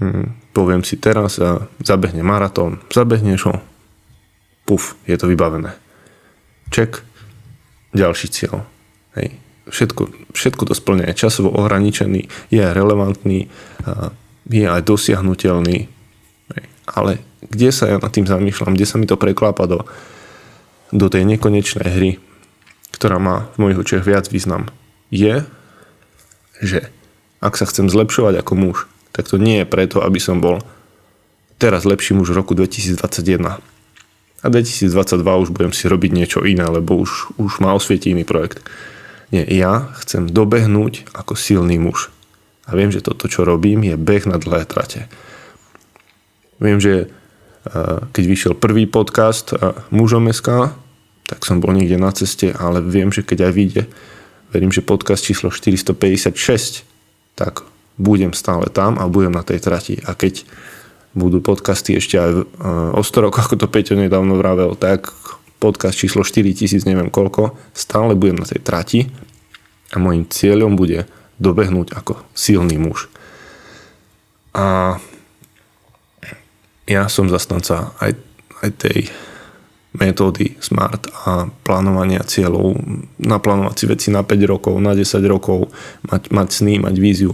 Hmm, 0.03 0.35
poviem 0.53 0.83
si 0.83 0.99
teraz 0.99 1.39
a 1.39 1.71
zabehne 1.87 2.27
maratón. 2.27 2.83
Zabehneš 2.91 3.47
ho. 3.47 3.55
Puf, 4.67 4.99
je 5.07 5.15
to 5.15 5.31
vybavené. 5.31 5.73
Ček. 6.75 7.01
Ďalší 7.95 8.27
cieľ. 8.29 8.69
Hej. 9.17 9.48
Všetko, 9.69 10.33
všetko 10.33 10.63
to 10.69 10.75
splňa. 10.75 11.13
Je 11.13 11.21
časovo 11.21 11.53
ohraničený, 11.53 12.29
je 12.49 12.65
relevantný, 12.65 13.53
je 14.49 14.65
aj 14.65 14.83
dosiahnutelný. 14.85 15.89
ale 16.89 17.21
kde 17.45 17.69
sa 17.71 17.85
ja 17.87 17.97
nad 18.01 18.11
tým 18.11 18.27
zamýšľam, 18.27 18.75
kde 18.75 18.89
sa 18.89 18.97
mi 18.97 19.07
to 19.07 19.21
preklápa 19.21 19.69
do, 19.69 19.85
do 20.91 21.07
tej 21.13 21.29
nekonečnej 21.29 21.89
hry, 21.89 22.11
ktorá 22.97 23.21
má 23.21 23.47
v 23.55 23.69
mojich 23.69 23.79
očiach 23.79 24.05
viac 24.05 24.27
význam, 24.33 24.73
je, 25.13 25.47
že 26.59 26.91
ak 27.39 27.55
sa 27.55 27.69
chcem 27.71 27.87
zlepšovať 27.87 28.43
ako 28.43 28.53
muž, 28.59 28.77
tak 29.15 29.31
to 29.31 29.39
nie 29.39 29.63
je 29.63 29.67
preto, 29.71 30.03
aby 30.03 30.19
som 30.19 30.43
bol 30.43 30.59
teraz 31.59 31.87
lepší 31.87 32.15
muž 32.15 32.35
v 32.35 32.39
roku 32.43 32.55
2021. 32.55 33.59
A 34.39 34.47
2022 34.47 35.43
už 35.43 35.51
budem 35.51 35.75
si 35.75 35.91
robiť 35.91 36.11
niečo 36.15 36.47
iné, 36.47 36.63
lebo 36.67 36.95
už, 36.99 37.35
už 37.39 37.59
ma 37.59 37.75
osvietí 37.75 38.15
iný 38.15 38.23
projekt. 38.23 38.63
Nie, 39.29 39.45
ja 39.45 39.93
chcem 40.01 40.25
dobehnúť 40.29 41.13
ako 41.13 41.37
silný 41.37 41.77
muž. 41.77 42.09
A 42.69 42.77
viem, 42.77 42.93
že 42.93 43.05
toto, 43.05 43.29
čo 43.29 43.45
robím, 43.45 43.85
je 43.85 43.97
beh 43.97 44.25
na 44.29 44.41
dlhé 44.41 44.65
trate. 44.65 45.09
Viem, 46.61 46.81
že 46.81 47.09
eh, 47.09 47.99
keď 48.13 48.25
vyšiel 48.25 48.53
prvý 48.57 48.89
podcast 48.89 49.53
eh, 49.53 49.77
Mužom 49.93 50.29
tak 51.29 51.45
som 51.45 51.61
bol 51.61 51.77
niekde 51.77 52.01
na 52.01 52.09
ceste, 52.09 52.57
ale 52.57 52.81
viem, 52.81 53.13
že 53.13 53.21
keď 53.21 53.49
aj 53.49 53.53
vyjde, 53.53 53.83
verím, 54.49 54.73
že 54.73 54.81
podcast 54.81 55.21
číslo 55.21 55.53
456, 55.53 56.89
tak 57.37 57.69
budem 58.01 58.33
stále 58.33 58.73
tam 58.73 58.97
a 58.97 59.05
budem 59.13 59.37
na 59.37 59.45
tej 59.45 59.61
trati. 59.61 60.01
A 60.09 60.17
keď 60.17 60.49
budú 61.13 61.45
podcasty 61.45 62.01
ešte 62.01 62.17
aj 62.17 62.33
o 62.97 63.03
100 63.05 63.25
rokov, 63.29 63.45
ako 63.45 63.61
to 63.61 63.69
Peťo 63.69 63.93
nedávno 63.93 64.41
vravel, 64.41 64.73
tak 64.73 65.13
podcast 65.59 65.99
číslo 65.99 66.23
4000, 66.23 66.87
neviem 66.87 67.11
koľko, 67.11 67.59
stále 67.75 68.15
budem 68.15 68.39
na 68.39 68.47
tej 68.47 68.63
trati 68.63 69.01
a 69.93 69.99
môjim 69.99 70.27
cieľom 70.27 70.79
bude 70.79 71.07
dobehnúť 71.39 71.95
ako 71.95 72.23
silný 72.35 72.79
muž. 72.79 73.11
A 74.55 74.97
ja 76.89 77.05
som 77.13 77.29
zastanca 77.29 77.93
aj, 78.01 78.17
aj 78.65 78.71
tej 78.81 78.99
metódy 79.99 80.57
SMART 80.63 81.11
a 81.27 81.51
plánovania 81.67 82.23
cieľov, 82.23 82.79
naplánovať 83.19 83.77
si 83.77 83.85
veci 83.89 84.09
na 84.13 84.23
5 84.23 84.53
rokov, 84.53 84.75
na 84.79 84.93
10 84.95 85.05
rokov, 85.27 85.73
mať, 86.07 86.31
mať 86.31 86.49
sny, 86.49 86.75
mať 86.81 86.95
víziu. 86.97 87.33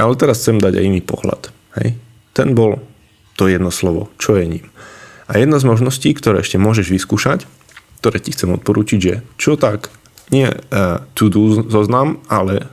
Ale 0.00 0.16
teraz 0.16 0.40
chcem 0.40 0.58
dať 0.58 0.80
aj 0.80 0.84
iný 0.84 1.00
pohľad. 1.04 1.52
Hej? 1.80 1.96
Ten 2.32 2.56
bol 2.56 2.80
to 3.36 3.48
jedno 3.48 3.68
slovo, 3.68 4.08
čo 4.16 4.36
je 4.40 4.44
ním. 4.48 4.66
A 5.32 5.40
jedna 5.40 5.56
z 5.56 5.64
možností, 5.64 6.12
ktoré 6.12 6.44
ešte 6.44 6.60
môžeš 6.60 6.92
vyskúšať, 6.92 7.48
ktoré 8.04 8.20
ti 8.20 8.36
chcem 8.36 8.52
odporúčiť, 8.52 8.98
že 9.00 9.14
čo 9.40 9.56
tak, 9.56 9.88
nie 10.28 10.44
uh, 10.44 11.00
to 11.16 11.32
do 11.32 11.64
zoznam, 11.72 12.20
ale 12.28 12.68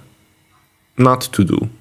not 0.99 1.23
to 1.31 1.47
do. 1.47 1.71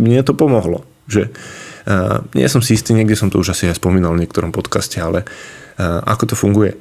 Mne 0.00 0.20
to 0.24 0.32
pomohlo, 0.32 0.88
že 1.04 1.28
uh, 1.28 2.24
nie 2.32 2.48
som 2.48 2.64
si 2.64 2.72
istý, 2.72 2.96
niekde 2.96 3.20
som 3.20 3.28
to 3.28 3.36
už 3.36 3.52
asi 3.52 3.68
aj 3.68 3.76
spomínal 3.76 4.16
v 4.16 4.24
niektorom 4.24 4.48
podcaste, 4.48 4.96
ale 4.96 5.28
uh, 5.28 6.00
ako 6.08 6.32
to 6.32 6.34
funguje. 6.40 6.72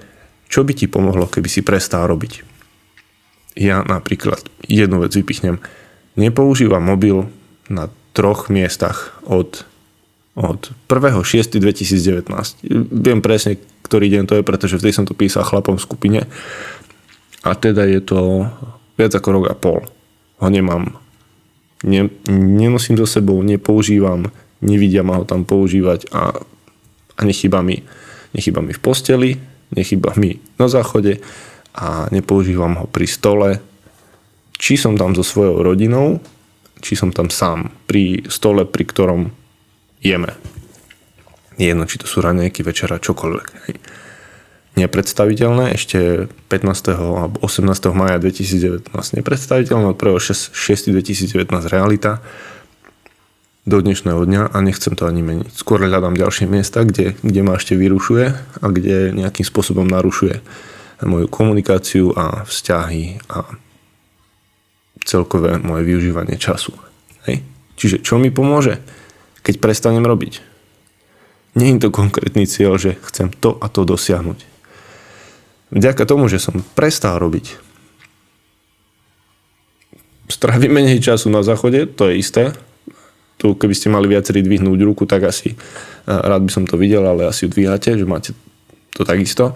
Čo 0.47 0.63
by 0.63 0.71
ti 0.71 0.87
pomohlo, 0.87 1.27
keby 1.27 1.51
si 1.51 1.59
prestal 1.67 2.07
robiť? 2.07 2.47
Ja 3.59 3.83
napríklad 3.83 4.47
jednu 4.63 5.03
vec 5.03 5.11
vypichnem. 5.11 5.59
Nepoužívam 6.15 6.79
mobil 6.79 7.27
na 7.67 7.91
troch 8.15 8.47
miestach 8.47 9.19
od 9.27 9.66
od 10.37 10.69
1.6.2019. 10.85 12.29
Viem 12.93 13.19
presne, 13.25 13.57
ktorý 13.81 14.13
deň 14.13 14.23
to 14.29 14.37
je, 14.37 14.43
pretože 14.45 14.77
vtedy 14.77 14.93
som 14.93 15.09
to 15.09 15.17
písal 15.17 15.41
chlapom 15.41 15.81
v 15.81 15.85
skupine. 15.85 16.19
A 17.41 17.57
teda 17.57 17.89
je 17.89 17.97
to 18.05 18.45
viac 19.01 19.17
ako 19.17 19.29
rok 19.33 19.45
a 19.49 19.57
pol. 19.57 19.81
Ho 20.37 20.47
nemám. 20.53 20.93
Ne, 21.81 22.13
nenosím 22.29 23.01
so 23.01 23.09
sebou, 23.09 23.41
nepoužívam, 23.41 24.29
nevidia 24.61 25.01
ma 25.01 25.21
ho 25.21 25.25
tam 25.25 25.45
používať 25.45 26.09
a, 26.13 26.37
a 27.17 27.21
nechyba 27.25 27.65
mi. 27.65 27.81
Nechyba 28.33 28.61
mi 28.61 28.73
v 28.73 28.81
posteli, 28.81 29.31
nechyba 29.73 30.13
mi 30.21 30.37
na 30.61 30.69
záchode 30.69 31.17
a 31.73 32.09
nepoužívam 32.13 32.77
ho 32.81 32.85
pri 32.85 33.09
stole. 33.09 33.49
Či 34.57 34.77
som 34.77 34.97
tam 34.97 35.13
so 35.13 35.21
svojou 35.21 35.61
rodinou, 35.61 36.21
či 36.81 36.97
som 36.97 37.13
tam 37.13 37.29
sám 37.29 37.73
pri 37.85 38.25
stole, 38.29 38.65
pri 38.65 38.85
ktorom 38.85 39.21
jeme. 40.07 40.31
Jedno, 41.59 41.83
či 41.89 41.99
to 41.99 42.07
sú 42.07 42.23
raňajky, 42.23 42.63
večera, 42.63 43.01
čokoľvek. 43.01 43.47
Nepredstaviteľné 44.77 45.73
ešte 45.73 46.29
15. 46.53 46.93
alebo 46.93 47.41
18. 47.41 47.65
maja 47.97 48.21
2019 48.21 48.93
nepredstaviteľné, 48.93 49.85
od 49.89 49.97
1. 49.97 50.53
6. 50.53 50.93
2019 50.93 51.33
realita 51.67 52.21
do 53.67 53.83
dnešného 53.83 54.21
dňa 54.23 54.53
a 54.53 54.57
nechcem 54.63 54.95
to 54.95 55.09
ani 55.09 55.25
meniť. 55.25 55.51
Skôr 55.51 55.83
hľadám 55.83 56.15
ďalšie 56.15 56.47
miesta, 56.47 56.87
kde, 56.87 57.19
kde 57.19 57.41
ma 57.43 57.59
ešte 57.59 57.75
vyrušuje 57.75 58.25
a 58.63 58.65
kde 58.71 59.11
nejakým 59.11 59.43
spôsobom 59.43 59.83
narušuje 59.83 60.39
moju 61.03 61.27
komunikáciu 61.27 62.15
a 62.15 62.47
vzťahy 62.47 63.27
a 63.33 63.43
celkové 65.03 65.57
moje 65.57 65.83
využívanie 65.83 66.39
času. 66.39 66.73
Hej. 67.27 67.43
Čiže 67.75 68.01
čo 68.05 68.21
mi 68.21 68.31
pomôže? 68.31 68.79
Keď 69.47 69.63
prestanem 69.63 70.03
robiť. 70.03 70.43
Nie 71.55 71.71
je 71.71 71.87
to 71.87 71.95
konkrétny 71.95 72.43
cieľ, 72.43 72.75
že 72.75 72.99
chcem 73.07 73.31
to 73.31 73.55
a 73.63 73.71
to 73.71 73.87
dosiahnuť. 73.87 74.43
Vďaka 75.71 76.03
tomu, 76.03 76.27
že 76.27 76.43
som 76.43 76.59
prestal 76.75 77.15
robiť, 77.23 77.55
strávim 80.27 80.75
menej 80.75 80.99
času 80.99 81.31
na 81.31 81.39
záchode, 81.41 81.87
to 81.87 82.11
je 82.11 82.19
isté. 82.19 82.51
Tu, 83.39 83.55
keby 83.55 83.73
ste 83.73 83.87
mali 83.87 84.11
viacerí 84.11 84.43
dvihnúť 84.43 84.79
ruku, 84.83 85.07
tak 85.07 85.23
asi 85.23 85.55
rád 86.03 86.43
by 86.43 86.51
som 86.51 86.63
to 86.67 86.75
videl, 86.75 87.07
ale 87.07 87.31
asi 87.31 87.47
ju 87.47 87.49
dvíhate, 87.53 87.95
že 87.95 88.05
máte 88.05 88.35
to 88.91 89.07
takisto. 89.07 89.55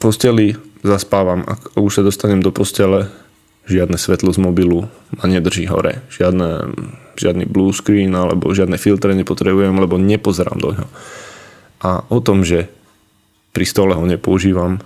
Posteli 0.00 0.56
zaspávam, 0.82 1.44
ak 1.46 1.76
už 1.78 2.00
sa 2.00 2.02
dostanem 2.02 2.40
do 2.42 2.50
postele, 2.50 3.12
žiadne 3.70 3.98
svetlo 3.98 4.34
z 4.34 4.38
mobilu 4.42 4.90
ma 5.14 5.24
nedrží 5.30 5.70
hore. 5.70 6.02
Žiadne, 6.10 6.48
žiadny 7.16 7.44
blue 7.48 7.72
screen 7.74 8.12
alebo 8.14 8.52
žiadne 8.52 8.76
filtre 8.80 9.12
nepotrebujem, 9.12 9.76
lebo 9.76 10.00
nepozerám 10.00 10.58
do 10.58 10.70
ňo. 10.76 10.86
A 11.82 12.06
o 12.08 12.18
tom, 12.22 12.46
že 12.46 12.70
pri 13.52 13.66
stole 13.68 13.92
ho 13.92 14.04
nepoužívam, 14.06 14.80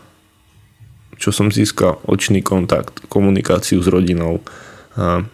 čo 1.17 1.33
som 1.33 1.49
získal 1.49 2.03
očný 2.05 2.43
kontakt, 2.45 3.05
komunikáciu 3.09 3.81
s 3.81 3.89
rodinou 3.89 4.45
a, 4.97 5.25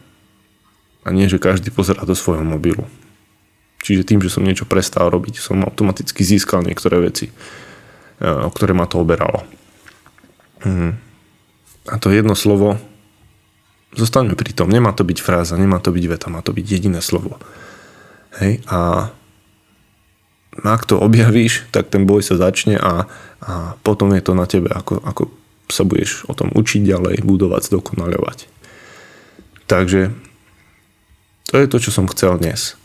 a 1.03 1.09
nie, 1.11 1.27
že 1.27 1.43
každý 1.43 1.75
pozerá 1.75 2.07
do 2.07 2.15
svojho 2.15 2.45
mobilu. 2.47 2.87
Čiže 3.83 4.07
tým, 4.07 4.23
že 4.23 4.31
som 4.31 4.47
niečo 4.47 4.63
prestal 4.63 5.11
robiť, 5.11 5.43
som 5.43 5.59
automaticky 5.67 6.23
získal 6.23 6.63
niektoré 6.63 7.03
veci, 7.03 7.35
o 8.23 8.51
ktoré 8.51 8.77
ma 8.79 8.87
to 8.87 9.03
oberalo. 9.03 9.43
Mhm. 10.63 10.91
A 11.91 11.99
to 11.99 12.15
jedno 12.15 12.39
slovo 12.39 12.79
Zostaňme 13.93 14.33
pri 14.33 14.57
tom. 14.57 14.73
Nemá 14.73 14.97
to 14.97 15.05
byť 15.05 15.19
fráza, 15.21 15.61
nemá 15.61 15.77
to 15.77 15.93
byť 15.93 16.05
veta, 16.09 16.33
má 16.33 16.41
to 16.41 16.57
byť 16.57 16.65
jediné 16.65 17.05
slovo. 17.05 17.37
Hej, 18.41 18.65
a 18.65 19.13
ak 20.61 20.85
to 20.89 20.97
objavíš, 21.01 21.69
tak 21.73 21.93
ten 21.93 22.09
boj 22.09 22.25
sa 22.25 22.41
začne 22.41 22.81
a, 22.81 23.09
a 23.45 23.77
potom 23.85 24.13
je 24.17 24.25
to 24.25 24.33
na 24.33 24.49
tebe, 24.49 24.73
ako, 24.73 25.01
ako 25.05 25.23
sa 25.69 25.85
budeš 25.85 26.25
o 26.29 26.37
tom 26.37 26.53
učiť 26.53 26.85
ďalej, 26.85 27.25
budovať, 27.25 27.69
zdokonaľovať. 27.69 28.49
Takže 29.69 30.13
to 31.49 31.55
je 31.57 31.67
to, 31.69 31.77
čo 31.81 31.91
som 31.93 32.09
chcel 32.09 32.37
dnes. 32.41 32.77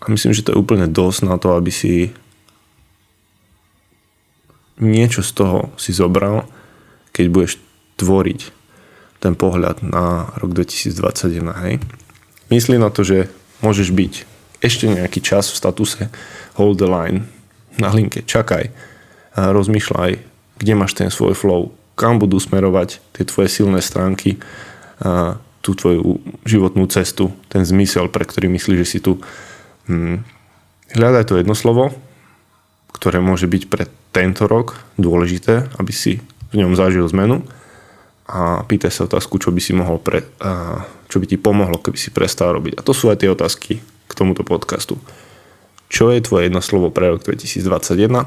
A 0.00 0.08
myslím, 0.08 0.32
že 0.32 0.44
to 0.44 0.56
je 0.56 0.60
úplne 0.60 0.88
dosť 0.88 1.20
na 1.28 1.36
to, 1.36 1.56
aby 1.56 1.68
si 1.68 2.12
niečo 4.80 5.20
z 5.20 5.32
toho 5.36 5.58
si 5.76 5.92
zobral, 5.92 6.48
keď 7.12 7.24
budeš 7.28 7.52
tvoriť 8.00 8.59
ten 9.20 9.36
pohľad 9.36 9.84
na 9.84 10.32
rok 10.40 10.56
2021. 10.56 11.44
Hej. 11.64 11.74
Myslí 12.48 12.80
na 12.80 12.88
to, 12.88 13.04
že 13.04 13.28
môžeš 13.60 13.92
byť 13.92 14.14
ešte 14.64 14.88
nejaký 14.88 15.20
čas 15.20 15.52
v 15.52 15.56
statuse 15.60 16.00
hold 16.56 16.80
the 16.80 16.88
line 16.88 17.28
na 17.76 17.92
linke, 17.92 18.24
čakaj, 18.24 18.72
a 19.36 19.54
rozmýšľaj, 19.54 20.10
kde 20.60 20.72
máš 20.74 20.92
ten 20.96 21.08
svoj 21.08 21.32
flow, 21.32 21.72
kam 21.96 22.20
budú 22.20 22.40
smerovať 22.40 23.00
tie 23.14 23.24
tvoje 23.24 23.48
silné 23.48 23.80
stránky, 23.80 24.40
a 25.00 25.40
tú 25.60 25.76
tvoju 25.76 26.20
životnú 26.44 26.88
cestu, 26.88 27.32
ten 27.52 27.64
zmysel, 27.64 28.08
pre 28.08 28.24
ktorý 28.24 28.48
myslíš, 28.52 28.78
že 28.84 28.88
si 28.88 28.98
tu. 29.00 29.20
Hm. 29.88 30.24
Hľadaj 30.96 31.24
to 31.28 31.40
jedno 31.40 31.56
slovo, 31.56 31.92
ktoré 32.92 33.20
môže 33.20 33.48
byť 33.48 33.62
pre 33.68 33.88
tento 34.12 34.44
rok 34.44 34.80
dôležité, 35.00 35.72
aby 35.80 35.92
si 35.92 36.20
v 36.50 36.64
ňom 36.64 36.74
zažil 36.74 37.06
zmenu 37.08 37.44
a 38.30 38.62
pýtaj 38.62 38.94
sa 38.94 39.10
otázku, 39.10 39.42
čo 39.42 39.50
by 39.50 39.58
si 39.58 39.74
mohol 39.74 39.98
pre, 39.98 40.22
čo 41.10 41.18
by 41.18 41.26
ti 41.26 41.34
pomohlo, 41.34 41.82
keby 41.82 41.98
si 41.98 42.14
prestal 42.14 42.54
robiť. 42.54 42.78
A 42.78 42.86
to 42.86 42.94
sú 42.94 43.10
aj 43.10 43.26
tie 43.26 43.30
otázky 43.34 43.82
k 43.82 44.12
tomuto 44.14 44.46
podcastu. 44.46 45.02
Čo 45.90 46.14
je 46.14 46.22
tvoje 46.22 46.46
jedno 46.46 46.62
slovo 46.62 46.94
pre 46.94 47.10
rok 47.10 47.26
2021? 47.26 48.22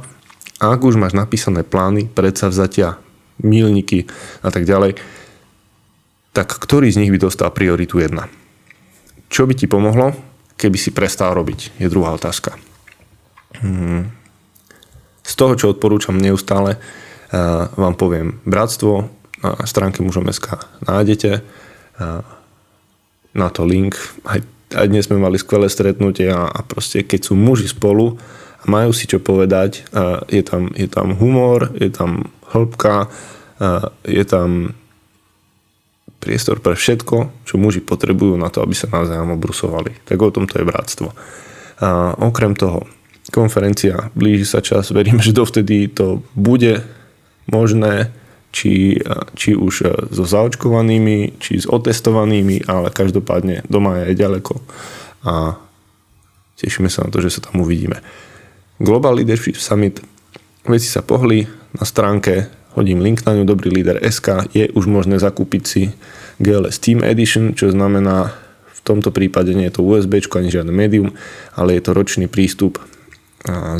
A 0.59 0.65
ak 0.67 0.83
už 0.83 0.99
máš 0.99 1.15
napísané 1.15 1.63
plány, 1.63 2.11
predsavzatia, 2.11 2.99
milníky 3.39 4.11
a 4.43 4.51
tak 4.51 4.67
ďalej, 4.67 4.99
tak 6.35 6.51
ktorý 6.51 6.91
z 6.91 6.99
nich 6.99 7.11
by 7.15 7.23
dostal 7.23 7.47
prioritu 7.55 8.03
1? 8.03 8.11
Čo 9.31 9.47
by 9.47 9.53
ti 9.55 9.71
pomohlo, 9.71 10.11
keby 10.59 10.75
si 10.75 10.91
prestal 10.91 11.31
robiť, 11.31 11.79
je 11.79 11.87
druhá 11.87 12.11
otázka. 12.11 12.59
Hmm. 13.63 14.11
Z 15.23 15.33
toho, 15.39 15.55
čo 15.55 15.71
odporúčam 15.71 16.19
neustále, 16.19 16.75
vám 17.79 17.95
poviem 17.95 18.43
Bratstvo, 18.43 19.07
na 19.43 19.67
stránke 19.67 19.99
mužom.sk 19.99 20.55
nájdete 20.87 21.43
na 23.33 23.47
to 23.51 23.61
link. 23.67 23.99
Aj, 24.23 24.39
aj 24.73 24.87
dnes 24.87 25.05
sme 25.05 25.19
mali 25.19 25.37
skvelé 25.37 25.67
stretnutie 25.67 26.31
a, 26.31 26.47
a 26.47 26.59
proste 26.63 27.03
keď 27.03 27.29
sú 27.29 27.33
muži 27.35 27.67
spolu 27.67 28.15
a 28.61 28.63
majú 28.71 28.95
si 28.95 29.05
čo 29.05 29.19
povedať, 29.19 29.83
je 30.31 30.43
tam, 30.45 30.71
je 30.71 30.87
tam 30.87 31.11
humor, 31.19 31.75
je 31.75 31.91
tam 31.91 32.31
hĺbka, 32.55 33.11
je 34.07 34.23
tam 34.23 34.71
priestor 36.23 36.63
pre 36.63 36.79
všetko, 36.79 37.43
čo 37.43 37.59
muži 37.59 37.83
potrebujú 37.83 38.39
na 38.39 38.47
to, 38.47 38.63
aby 38.63 38.71
sa 38.71 38.87
navzájom 38.87 39.35
obrusovali. 39.35 40.07
Tak 40.07 40.15
o 40.15 40.31
tom 40.31 40.47
to 40.47 40.63
je 40.63 40.69
bratstvo. 40.69 41.11
A 41.83 42.15
okrem 42.23 42.55
toho, 42.55 42.87
konferencia, 43.27 44.07
blíži 44.15 44.47
sa 44.47 44.63
čas, 44.63 44.95
verím, 44.95 45.19
že 45.19 45.35
dovtedy 45.35 45.91
to 45.91 46.23
bude 46.31 46.79
možné, 47.51 48.15
či, 48.53 49.01
či 49.33 49.57
už 49.57 49.73
so 50.13 50.23
zaočkovanými, 50.23 51.41
či 51.41 51.57
s 51.57 51.65
otestovanými, 51.65 52.69
ale 52.69 52.93
každopádne 52.93 53.65
doma 53.65 54.05
je 54.05 54.13
ďaleko. 54.13 54.61
A 55.25 55.57
tešíme 56.61 56.87
sa 56.87 57.03
na 57.03 57.09
to, 57.09 57.17
že 57.19 57.33
sa 57.33 57.49
tam 57.49 57.65
uvidíme. 57.65 57.97
Global 58.77 59.17
Leadership 59.17 59.57
Summit, 59.57 60.05
veci 60.69 60.85
sa 60.85 61.01
pohli. 61.01 61.49
Na 61.73 61.89
stránke, 61.89 62.53
hodím 62.77 63.01
link 63.01 63.25
na 63.25 63.33
ňu, 63.33 63.49
dobrý 63.49 63.73
líder 63.73 63.97
SK, 64.05 64.53
je 64.53 64.69
už 64.77 64.85
možné 64.85 65.17
zakúpiť 65.17 65.63
si 65.65 65.89
GLS 66.37 66.77
Team 66.77 67.01
Edition, 67.01 67.57
čo 67.57 67.73
znamená 67.73 68.29
v 68.69 68.79
tomto 68.85 69.09
prípade 69.09 69.57
nie 69.57 69.65
je 69.73 69.81
to 69.81 69.81
USB 69.81 70.21
ani 70.21 70.53
žiadne 70.53 70.69
médium, 70.69 71.17
ale 71.57 71.73
je 71.73 71.81
to 71.81 71.97
ročný 71.97 72.29
prístup 72.29 72.77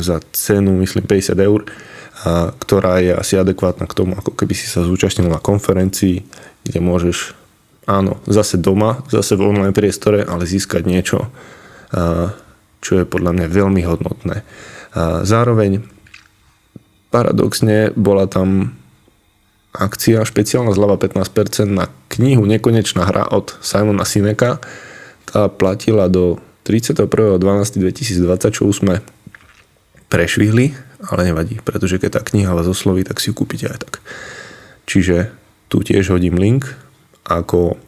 za 0.02 0.18
cenu, 0.34 0.74
myslím, 0.82 1.06
50 1.06 1.38
eur 1.38 1.62
ktorá 2.64 3.04
je 3.04 3.12
asi 3.12 3.36
adekvátna 3.36 3.84
k 3.84 3.96
tomu, 4.00 4.16
ako 4.16 4.32
keby 4.32 4.56
si 4.56 4.64
sa 4.64 4.80
zúčastnil 4.80 5.28
na 5.28 5.36
konferencii, 5.36 6.24
kde 6.64 6.78
môžeš, 6.80 7.36
áno, 7.84 8.16
zase 8.24 8.56
doma, 8.56 9.04
zase 9.12 9.36
v 9.36 9.44
online 9.52 9.76
priestore, 9.76 10.24
ale 10.24 10.48
získať 10.48 10.88
niečo, 10.88 11.28
čo 12.80 12.92
je 12.96 13.04
podľa 13.04 13.36
mňa 13.36 13.46
veľmi 13.52 13.84
hodnotné. 13.84 14.40
Zároveň 15.24 15.84
paradoxne 17.12 17.92
bola 17.92 18.24
tam 18.24 18.72
akcia, 19.76 20.24
špeciálna 20.24 20.72
zľava 20.72 20.96
15% 20.96 21.68
na 21.68 21.92
knihu 22.16 22.46
Nekonečná 22.48 23.04
hra 23.10 23.26
od 23.28 23.58
Simona 23.60 24.06
Sineka. 24.06 24.62
Tá 25.28 25.50
platila 25.50 26.06
do 26.08 26.38
31.12.2020, 26.64 28.54
čo 28.54 28.70
už 28.70 28.86
sme 28.86 29.02
prešvihli 30.08 30.93
ale 31.10 31.28
nevadí, 31.28 31.60
pretože 31.60 32.00
keď 32.00 32.10
tá 32.18 32.20
kniha 32.24 32.52
vás 32.56 32.68
osloví, 32.68 33.04
tak 33.04 33.20
si 33.20 33.30
ju 33.30 33.34
kúpite 33.36 33.68
aj 33.68 33.78
tak. 33.84 33.94
Čiže 34.88 35.32
tu 35.68 35.80
tiež 35.80 36.12
hodím 36.12 36.36
link 36.36 36.68
ako 37.24 37.80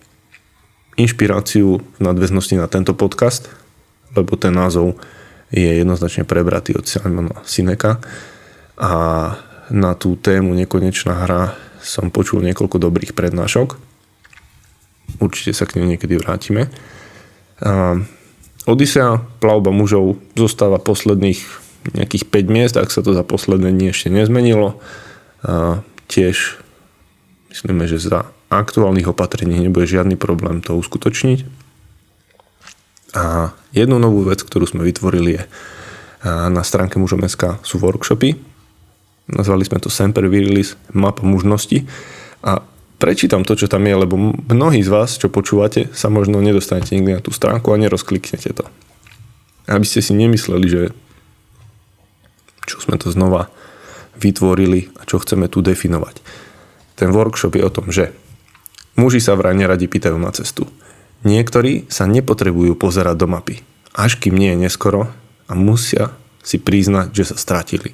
inšpiráciu 0.96 1.80
v 1.80 2.00
nadväznosti 2.00 2.56
na 2.56 2.68
tento 2.68 2.96
podcast, 2.96 3.52
lebo 4.16 4.36
ten 4.40 4.56
názov 4.56 4.96
je 5.52 5.76
jednoznačne 5.76 6.24
prebratý 6.24 6.72
od 6.72 6.88
Simona 6.88 7.44
Sineka 7.44 8.00
a 8.80 8.92
na 9.68 9.92
tú 9.94 10.16
tému 10.16 10.56
Nekonečná 10.56 11.26
hra 11.26 11.54
som 11.84 12.10
počul 12.10 12.42
niekoľko 12.42 12.80
dobrých 12.80 13.12
prednášok. 13.14 13.78
Určite 15.22 15.54
sa 15.54 15.68
k 15.68 15.78
nim 15.78 15.94
niekedy 15.94 16.18
vrátime. 16.18 16.66
Odisea, 18.66 19.22
plavba 19.38 19.70
mužov, 19.70 20.18
zostáva 20.34 20.82
posledných 20.82 21.65
nejakých 21.94 22.24
5 22.26 22.54
miest, 22.54 22.74
ak 22.74 22.90
sa 22.90 23.04
to 23.04 23.14
za 23.14 23.22
posledné 23.22 23.70
dni 23.70 23.94
ešte 23.94 24.10
nezmenilo. 24.10 24.80
A 25.46 25.84
tiež 26.10 26.58
myslíme, 27.52 27.86
že 27.86 28.02
za 28.02 28.26
aktuálnych 28.50 29.10
opatrení 29.10 29.58
nebude 29.58 29.86
žiadny 29.90 30.14
problém 30.14 30.62
to 30.62 30.74
uskutočniť. 30.78 31.46
A 33.16 33.54
jednu 33.72 33.96
novú 33.96 34.26
vec, 34.26 34.42
ktorú 34.42 34.68
sme 34.68 34.86
vytvorili 34.86 35.40
je 35.40 35.42
na 36.26 36.62
stránke 36.66 36.98
mužom.sk 36.98 37.62
sú 37.62 37.78
workshopy. 37.78 38.34
Nazvali 39.30 39.62
sme 39.62 39.78
to 39.78 39.90
Semper 39.90 40.26
Virilis 40.26 40.74
mapa 40.90 41.22
mužnosti. 41.22 41.86
A 42.42 42.62
prečítam 42.98 43.46
to, 43.46 43.54
čo 43.54 43.70
tam 43.70 43.86
je, 43.86 43.94
lebo 43.94 44.14
mnohí 44.50 44.82
z 44.82 44.90
vás, 44.90 45.18
čo 45.18 45.30
počúvate, 45.30 45.90
sa 45.94 46.10
možno 46.10 46.42
nedostanete 46.42 46.98
nikdy 46.98 47.18
na 47.18 47.22
tú 47.22 47.30
stránku 47.30 47.70
a 47.70 47.80
nerozkliknete 47.80 48.50
to. 48.54 48.64
Aby 49.66 49.86
ste 49.86 50.02
si 50.02 50.14
nemysleli, 50.14 50.66
že 50.66 50.82
čo 52.66 52.82
sme 52.82 52.98
to 52.98 53.14
znova 53.14 53.48
vytvorili 54.18 54.90
a 54.98 55.06
čo 55.06 55.22
chceme 55.22 55.46
tu 55.46 55.62
definovať. 55.62 56.20
Ten 56.96 57.12
workshop 57.12 57.54
je 57.56 57.62
o 57.64 57.70
tom, 57.72 57.92
že 57.92 58.12
muži 58.96 59.20
sa 59.20 59.36
vraj 59.36 59.54
neradi 59.54 59.86
pýtajú 59.86 60.16
na 60.16 60.32
cestu. 60.32 60.66
Niektorí 61.24 61.88
sa 61.88 62.08
nepotrebujú 62.08 62.76
pozerať 62.76 63.16
do 63.16 63.26
mapy, 63.28 63.60
až 63.96 64.20
kým 64.20 64.36
nie 64.36 64.52
je 64.56 64.68
neskoro 64.68 65.08
a 65.46 65.52
musia 65.54 66.12
si 66.40 66.56
priznať, 66.60 67.12
že 67.12 67.34
sa 67.34 67.36
stratili. 67.36 67.92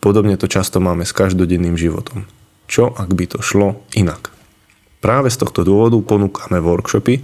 Podobne 0.00 0.40
to 0.40 0.48
často 0.48 0.80
máme 0.80 1.04
s 1.04 1.12
každodenným 1.12 1.76
životom. 1.76 2.24
Čo 2.70 2.94
ak 2.94 3.12
by 3.12 3.24
to 3.36 3.38
šlo 3.44 3.84
inak? 3.92 4.32
Práve 5.04 5.28
z 5.28 5.40
tohto 5.44 5.64
dôvodu 5.64 5.96
ponúkame 6.00 6.60
workshopy, 6.60 7.20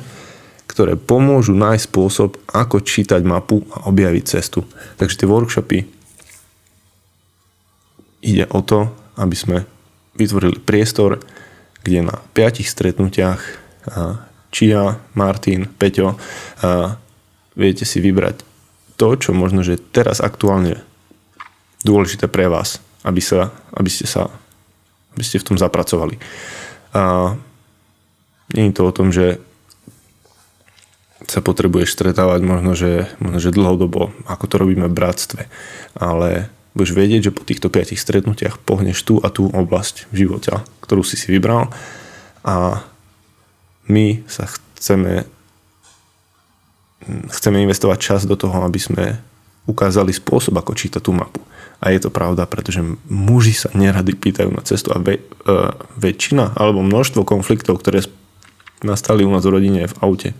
ktoré 0.66 0.98
pomôžu 0.98 1.54
nájsť 1.56 1.86
spôsob, 1.88 2.36
ako 2.50 2.82
čítať 2.82 3.22
mapu 3.22 3.64
a 3.72 3.88
objaviť 3.88 4.24
cestu. 4.26 4.66
Takže 5.00 5.24
tie 5.24 5.28
workshopy 5.30 5.78
ide 8.26 8.50
o 8.50 8.60
to, 8.60 8.90
aby 9.16 9.36
sme 9.38 9.56
vytvorili 10.18 10.58
priestor, 10.58 11.22
kde 11.86 12.10
na 12.10 12.18
piatich 12.34 12.66
stretnutiach 12.66 13.40
či 14.50 14.72
ja, 14.72 14.98
Martin, 15.14 15.70
Peťo 15.70 16.18
viete 17.54 17.84
si 17.86 18.02
vybrať 18.02 18.42
to, 18.96 19.14
čo 19.14 19.30
možno, 19.36 19.62
že 19.62 19.78
teraz 19.78 20.18
aktuálne 20.18 20.80
dôležité 21.84 22.26
pre 22.26 22.50
vás, 22.50 22.82
aby, 23.04 23.20
sa, 23.20 23.52
aby, 23.76 23.92
ste 23.92 24.08
sa 24.08 24.32
aby 25.14 25.22
ste 25.24 25.40
v 25.40 25.46
tom 25.52 25.56
zapracovali. 25.60 26.18
A 26.96 27.36
nie 28.56 28.72
je 28.72 28.76
to 28.76 28.82
o 28.88 28.96
tom, 28.96 29.12
že 29.12 29.38
sa 31.26 31.40
potrebuješ 31.40 31.96
stretávať 31.96 32.40
možno, 32.44 32.76
že, 32.76 33.10
možno, 33.18 33.38
že 33.40 33.56
dlhodobo, 33.56 34.12
ako 34.28 34.44
to 34.46 34.56
robíme 34.60 34.86
v 34.86 34.96
bratstve, 34.96 35.42
ale 35.96 36.52
budeš 36.76 36.92
vedieť, 36.92 37.32
že 37.32 37.34
po 37.34 37.42
týchto 37.42 37.72
piatich 37.72 37.98
stretnutiach 37.98 38.60
pohneš 38.60 39.00
tú 39.02 39.16
a 39.24 39.32
tú 39.32 39.48
oblasť 39.48 40.12
v 40.12 40.28
živote, 40.28 40.60
ktorú 40.84 41.00
si 41.00 41.16
si 41.16 41.32
vybral 41.32 41.72
a 42.44 42.84
my 43.88 44.20
sa 44.28 44.44
chceme 44.46 45.24
chceme 47.30 47.62
investovať 47.62 47.98
čas 48.02 48.20
do 48.26 48.34
toho, 48.34 48.66
aby 48.66 48.80
sme 48.80 49.04
ukázali 49.66 50.14
spôsob, 50.14 50.58
ako 50.58 50.78
čítať 50.78 51.02
tú 51.02 51.14
mapu. 51.14 51.42
A 51.82 51.92
je 51.92 52.00
to 52.00 52.10
pravda, 52.10 52.48
pretože 52.48 52.80
muži 53.10 53.52
sa 53.52 53.68
nerady 53.76 54.16
pýtajú 54.16 54.48
na 54.48 54.62
cestu 54.64 54.94
a 54.94 54.98
ve, 55.02 55.20
uh, 55.20 55.76
väčšina 55.98 56.56
alebo 56.56 56.80
množstvo 56.80 57.26
konfliktov, 57.26 57.82
ktoré 57.82 58.06
nastali 58.80 59.26
u 59.26 59.30
nás 59.30 59.44
v 59.44 59.54
rodine 59.54 59.80
v 59.84 59.94
aute, 60.00 60.30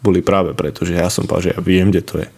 boli 0.00 0.22
práve 0.22 0.54
preto, 0.56 0.86
že 0.86 0.96
ja 0.96 1.10
som 1.12 1.26
povedal, 1.26 1.52
že 1.52 1.52
ja 1.58 1.60
viem, 1.60 1.90
kde 1.90 2.02
to 2.04 2.14
je 2.22 2.28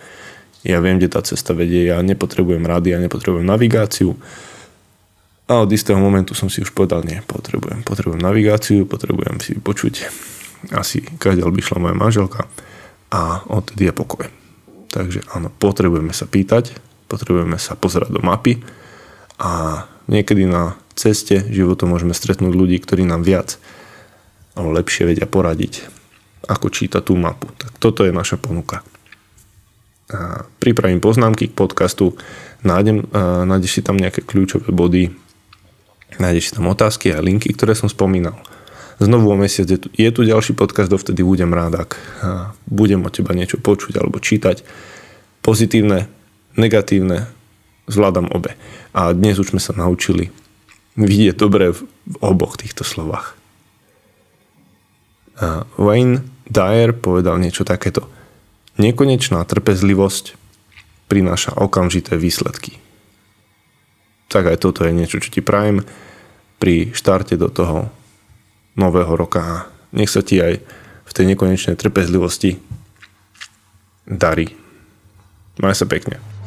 ja 0.66 0.82
viem, 0.82 0.98
kde 0.98 1.12
tá 1.12 1.22
cesta 1.22 1.54
vedie, 1.54 1.86
ja 1.86 2.02
nepotrebujem 2.02 2.66
rady, 2.66 2.94
ja 2.94 2.98
nepotrebujem 2.98 3.46
navigáciu. 3.46 4.18
A 5.48 5.64
od 5.64 5.70
istého 5.72 5.96
momentu 5.96 6.34
som 6.34 6.50
si 6.50 6.60
už 6.60 6.74
povedal, 6.74 7.06
nie, 7.06 7.22
potrebujem, 7.24 7.86
potrebujem 7.86 8.20
navigáciu, 8.20 8.84
potrebujem 8.84 9.38
si 9.40 9.56
počuť 9.56 9.94
asi, 10.74 11.00
kadiaľ 11.00 11.54
by 11.54 11.60
šla 11.62 11.78
moja 11.78 11.96
manželka 11.96 12.50
a 13.08 13.46
odtedy 13.48 13.88
je 13.88 13.94
pokoj. 13.94 14.26
Takže 14.92 15.24
áno, 15.32 15.48
potrebujeme 15.48 16.12
sa 16.12 16.26
pýtať, 16.26 16.74
potrebujeme 17.06 17.56
sa 17.56 17.78
pozerať 17.78 18.12
do 18.12 18.20
mapy 18.20 18.60
a 19.40 19.84
niekedy 20.10 20.44
na 20.44 20.76
ceste 20.98 21.46
života 21.48 21.86
môžeme 21.86 22.12
stretnúť 22.12 22.52
ľudí, 22.52 22.76
ktorí 22.82 23.06
nám 23.06 23.22
viac 23.22 23.56
lepšie 24.58 25.06
vedia 25.06 25.30
poradiť, 25.30 25.86
ako 26.50 26.66
čítať 26.68 27.06
tú 27.06 27.14
mapu. 27.14 27.46
Tak 27.54 27.78
toto 27.78 28.02
je 28.02 28.10
naša 28.10 28.36
ponuka 28.36 28.82
pripravím 30.58 31.04
poznámky 31.04 31.52
k 31.52 31.56
podcastu, 31.56 32.16
nájdem, 32.64 33.04
nájdeš 33.44 33.80
si 33.80 33.82
tam 33.84 34.00
nejaké 34.00 34.24
kľúčové 34.24 34.72
body, 34.72 35.12
nájdeš 36.16 36.50
si 36.50 36.52
tam 36.56 36.72
otázky 36.72 37.12
a 37.12 37.20
linky, 37.20 37.52
ktoré 37.52 37.76
som 37.76 37.92
spomínal. 37.92 38.40
Znovu 38.98 39.30
o 39.30 39.36
mesiac 39.38 39.68
je 39.70 39.78
tu, 39.78 39.88
je 39.94 40.10
tu 40.10 40.26
ďalší 40.26 40.58
podcast, 40.58 40.90
dovtedy 40.90 41.22
budem 41.22 41.54
rád, 41.54 41.86
ak 41.86 41.90
budem 42.66 43.04
od 43.06 43.14
teba 43.14 43.36
niečo 43.36 43.60
počuť 43.60 43.94
alebo 44.00 44.18
čítať. 44.18 44.66
Pozitívne, 45.44 46.10
negatívne, 46.58 47.30
zvládam 47.86 48.26
obe. 48.34 48.58
A 48.96 49.14
dnes 49.14 49.38
už 49.38 49.54
sme 49.54 49.62
sa 49.62 49.76
naučili 49.76 50.34
vidieť 50.98 51.36
dobre 51.38 51.70
v 51.70 51.80
oboch 52.18 52.58
týchto 52.58 52.82
slovách. 52.82 53.38
Wayne 55.78 56.26
Dyer 56.50 56.90
povedal 56.96 57.38
niečo 57.38 57.62
takéto– 57.62 58.08
Nekonečná 58.78 59.42
trpezlivosť 59.42 60.38
prináša 61.10 61.58
okamžité 61.58 62.14
výsledky. 62.14 62.78
Tak 64.30 64.54
aj 64.54 64.62
toto 64.62 64.86
je 64.86 64.94
niečo, 64.94 65.18
čo 65.18 65.34
ti 65.34 65.42
prajem 65.42 65.82
pri 66.62 66.94
štarte 66.94 67.34
do 67.34 67.50
toho 67.50 67.90
nového 68.78 69.18
roka. 69.18 69.66
Nech 69.90 70.12
sa 70.12 70.22
ti 70.22 70.38
aj 70.38 70.62
v 71.08 71.12
tej 71.16 71.24
nekonečnej 71.34 71.74
trpezlivosti 71.74 72.60
darí. 74.06 74.54
Maj 75.58 75.74
sa 75.74 75.90
pekne. 75.90 76.37